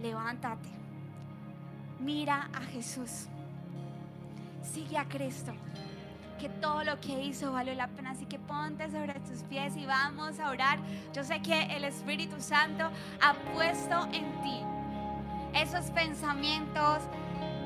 Levántate 0.00 0.81
Mira 2.02 2.48
a 2.52 2.60
Jesús. 2.62 3.26
Sigue 4.62 4.98
a 4.98 5.04
Cristo. 5.04 5.52
Que 6.40 6.48
todo 6.48 6.82
lo 6.82 7.00
que 7.00 7.22
hizo 7.22 7.52
valió 7.52 7.74
la 7.74 7.86
pena. 7.86 8.10
Así 8.10 8.26
que 8.26 8.40
ponte 8.40 8.90
sobre 8.90 9.14
tus 9.20 9.44
pies 9.44 9.76
y 9.76 9.86
vamos 9.86 10.40
a 10.40 10.50
orar. 10.50 10.80
Yo 11.14 11.22
sé 11.22 11.40
que 11.42 11.62
el 11.76 11.84
Espíritu 11.84 12.40
Santo 12.40 12.90
ha 13.20 13.34
puesto 13.54 14.08
en 14.12 14.42
ti 14.42 14.62
esos 15.54 15.90
pensamientos, 15.92 16.98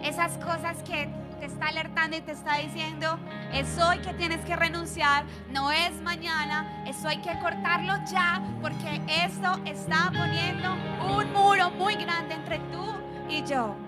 esas 0.02 0.36
cosas 0.38 0.82
que 0.82 1.08
te 1.40 1.46
está 1.46 1.68
alertando 1.68 2.16
y 2.16 2.20
te 2.20 2.32
está 2.32 2.58
diciendo, 2.58 3.18
es 3.52 3.78
hoy 3.78 3.98
que 3.98 4.12
tienes 4.14 4.40
que 4.44 4.56
renunciar, 4.56 5.24
no 5.50 5.70
es 5.70 5.92
mañana, 6.02 6.84
eso 6.86 7.08
hay 7.08 7.18
que 7.18 7.38
cortarlo 7.38 7.94
ya, 8.10 8.42
porque 8.60 9.00
esto 9.06 9.60
está 9.64 10.10
poniendo 10.16 10.74
un 11.14 11.32
muro 11.32 11.70
muy 11.70 11.94
grande 11.94 12.34
entre 12.34 12.58
tú 12.58 12.84
y 13.28 13.44
yo. 13.44 13.85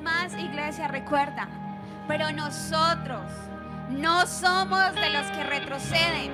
Más, 0.00 0.32
iglesia, 0.34 0.88
recuerda, 0.88 1.48
pero 2.08 2.32
nosotros 2.32 3.22
no 3.90 4.26
somos 4.26 4.94
de 4.94 5.10
los 5.10 5.26
que 5.28 5.44
retroceden 5.44 6.32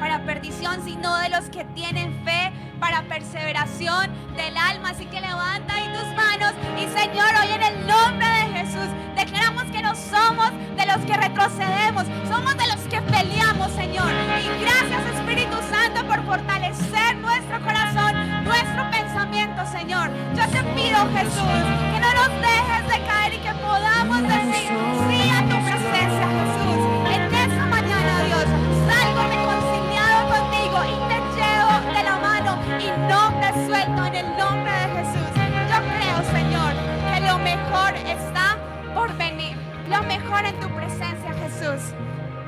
para 0.00 0.24
perdición, 0.24 0.82
sino 0.84 1.16
de 1.18 1.28
los 1.28 1.44
que 1.50 1.64
tienen 1.64 2.12
fe 2.24 2.52
para 2.80 3.02
perseveración 3.02 4.10
del 4.36 4.56
alma. 4.56 4.90
Así 4.90 5.06
que 5.06 5.20
levanta 5.20 5.74
ahí 5.74 5.92
tus 5.92 6.14
manos 6.14 6.52
y 6.76 6.86
Señor, 6.98 7.28
hoy 7.40 7.52
en 7.52 7.62
el 7.62 7.86
nombre 7.86 8.26
de 8.26 8.58
Jesús 8.58 8.88
declaramos 9.16 9.64
que 9.64 9.82
no 9.82 9.94
somos 9.94 10.50
de 10.76 10.86
los 10.86 10.98
que 11.06 11.16
retrocedemos, 11.16 12.04
somos 12.28 12.56
de 12.56 12.66
los 12.68 12.80
que 12.88 13.00
peleamos, 13.02 13.70
Señor. 13.72 14.10
Y 14.40 14.60
gracias 14.62 15.14
Espíritu 15.14 15.56
Santo 15.70 16.06
por 16.06 16.24
fortalecer 16.24 17.16
nuestro 17.16 17.60
corazón, 17.62 18.44
nuestro 18.44 18.90
pensamiento, 18.90 19.66
Señor. 19.66 20.10
Yo 20.34 20.46
te 20.48 20.62
pido, 20.74 20.98
Jesús, 21.14 21.64
que 21.92 22.00
no 22.00 22.14
nos 22.14 22.28
dejes 22.40 22.73
caer 23.00 23.34
y 23.34 23.38
que 23.38 23.54
podamos 23.54 24.22
decir 24.22 24.68
sí 25.08 25.30
a 25.30 25.40
tu 25.42 25.56
presencia, 25.64 26.26
Jesús. 26.38 26.80
En 27.14 27.22
esta 27.34 27.66
mañana, 27.66 28.22
Dios, 28.24 28.46
salgo 28.88 29.22
reconciliado 29.34 30.20
contigo 30.34 30.78
y 30.84 30.96
te 31.10 31.18
llevo 31.36 31.74
de 31.96 32.02
la 32.04 32.16
mano 32.18 32.58
y 32.78 32.86
no 33.10 33.22
te 33.40 33.66
suelto 33.66 34.04
en 34.06 34.14
el 34.14 34.36
nombre 34.36 34.72
de 34.72 34.86
Jesús. 34.96 35.30
Yo 35.70 35.78
creo, 35.94 36.18
Señor, 36.30 36.72
que 37.12 37.20
lo 37.26 37.38
mejor 37.38 37.94
está 37.96 38.58
por 38.94 39.16
venir. 39.16 39.56
Lo 39.88 40.02
mejor 40.02 40.44
en 40.44 40.58
tu 40.60 40.68
presencia, 40.68 41.32
Jesús. 41.42 41.94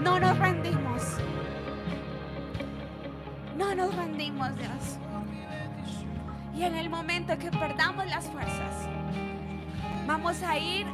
No 0.02 0.18
nos 0.18 0.38
rendimos. 0.38 1.02
No 3.56 3.74
nos 3.74 3.94
rendimos, 3.94 4.56
Dios. 4.56 4.98
Y 6.54 6.62
en 6.64 6.74
el 6.74 6.88
momento 6.88 7.36
que 7.38 7.50
perdamos 7.50 8.06
las 8.06 8.26
fuerzas, 8.30 8.88
vamos 10.06 10.42
a 10.42 10.56
ir 10.58 10.86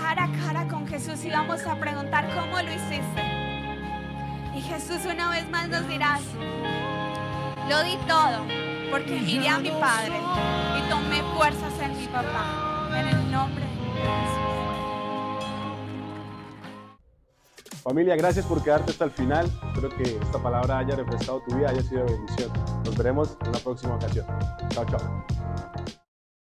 cara 0.00 0.24
a 0.24 0.32
cara 0.32 0.68
con 0.68 0.86
Jesús 0.86 1.24
y 1.24 1.30
vamos 1.30 1.66
a 1.66 1.76
preguntar 1.76 2.28
cómo 2.34 2.60
lo 2.60 2.70
hiciste. 2.70 3.22
Y 4.54 4.60
Jesús 4.60 5.04
una 5.10 5.30
vez 5.30 5.48
más 5.50 5.68
nos 5.68 5.88
dirá, 5.88 6.18
lo 7.68 7.82
di 7.82 7.96
todo 8.06 8.44
porque 8.90 9.20
miré 9.20 9.48
a 9.48 9.58
mi 9.58 9.70
Padre 9.70 10.20
y 10.78 10.90
tomé 10.90 11.22
fuerzas 11.36 11.72
en 11.80 11.98
mi 11.98 12.06
papá. 12.06 12.90
En 12.96 13.08
el 13.08 13.30
nombre 13.30 13.64
de 13.64 13.70
Jesús. 13.70 14.44
Familia, 17.82 18.14
gracias 18.14 18.46
por 18.46 18.62
quedarte 18.62 18.92
hasta 18.92 19.04
el 19.06 19.10
final. 19.10 19.50
Espero 19.66 19.88
que 19.96 20.04
esta 20.04 20.40
palabra 20.40 20.78
haya 20.78 20.94
refrescado 20.94 21.42
tu 21.48 21.56
vida, 21.56 21.70
haya 21.70 21.82
sido 21.82 22.04
bendición. 22.04 22.52
Nos 22.84 22.96
veremos 22.96 23.36
en 23.44 23.52
la 23.52 23.58
próxima 23.58 23.96
ocasión. 23.96 24.26
Chao, 24.70 24.86
chao. 24.86 26.03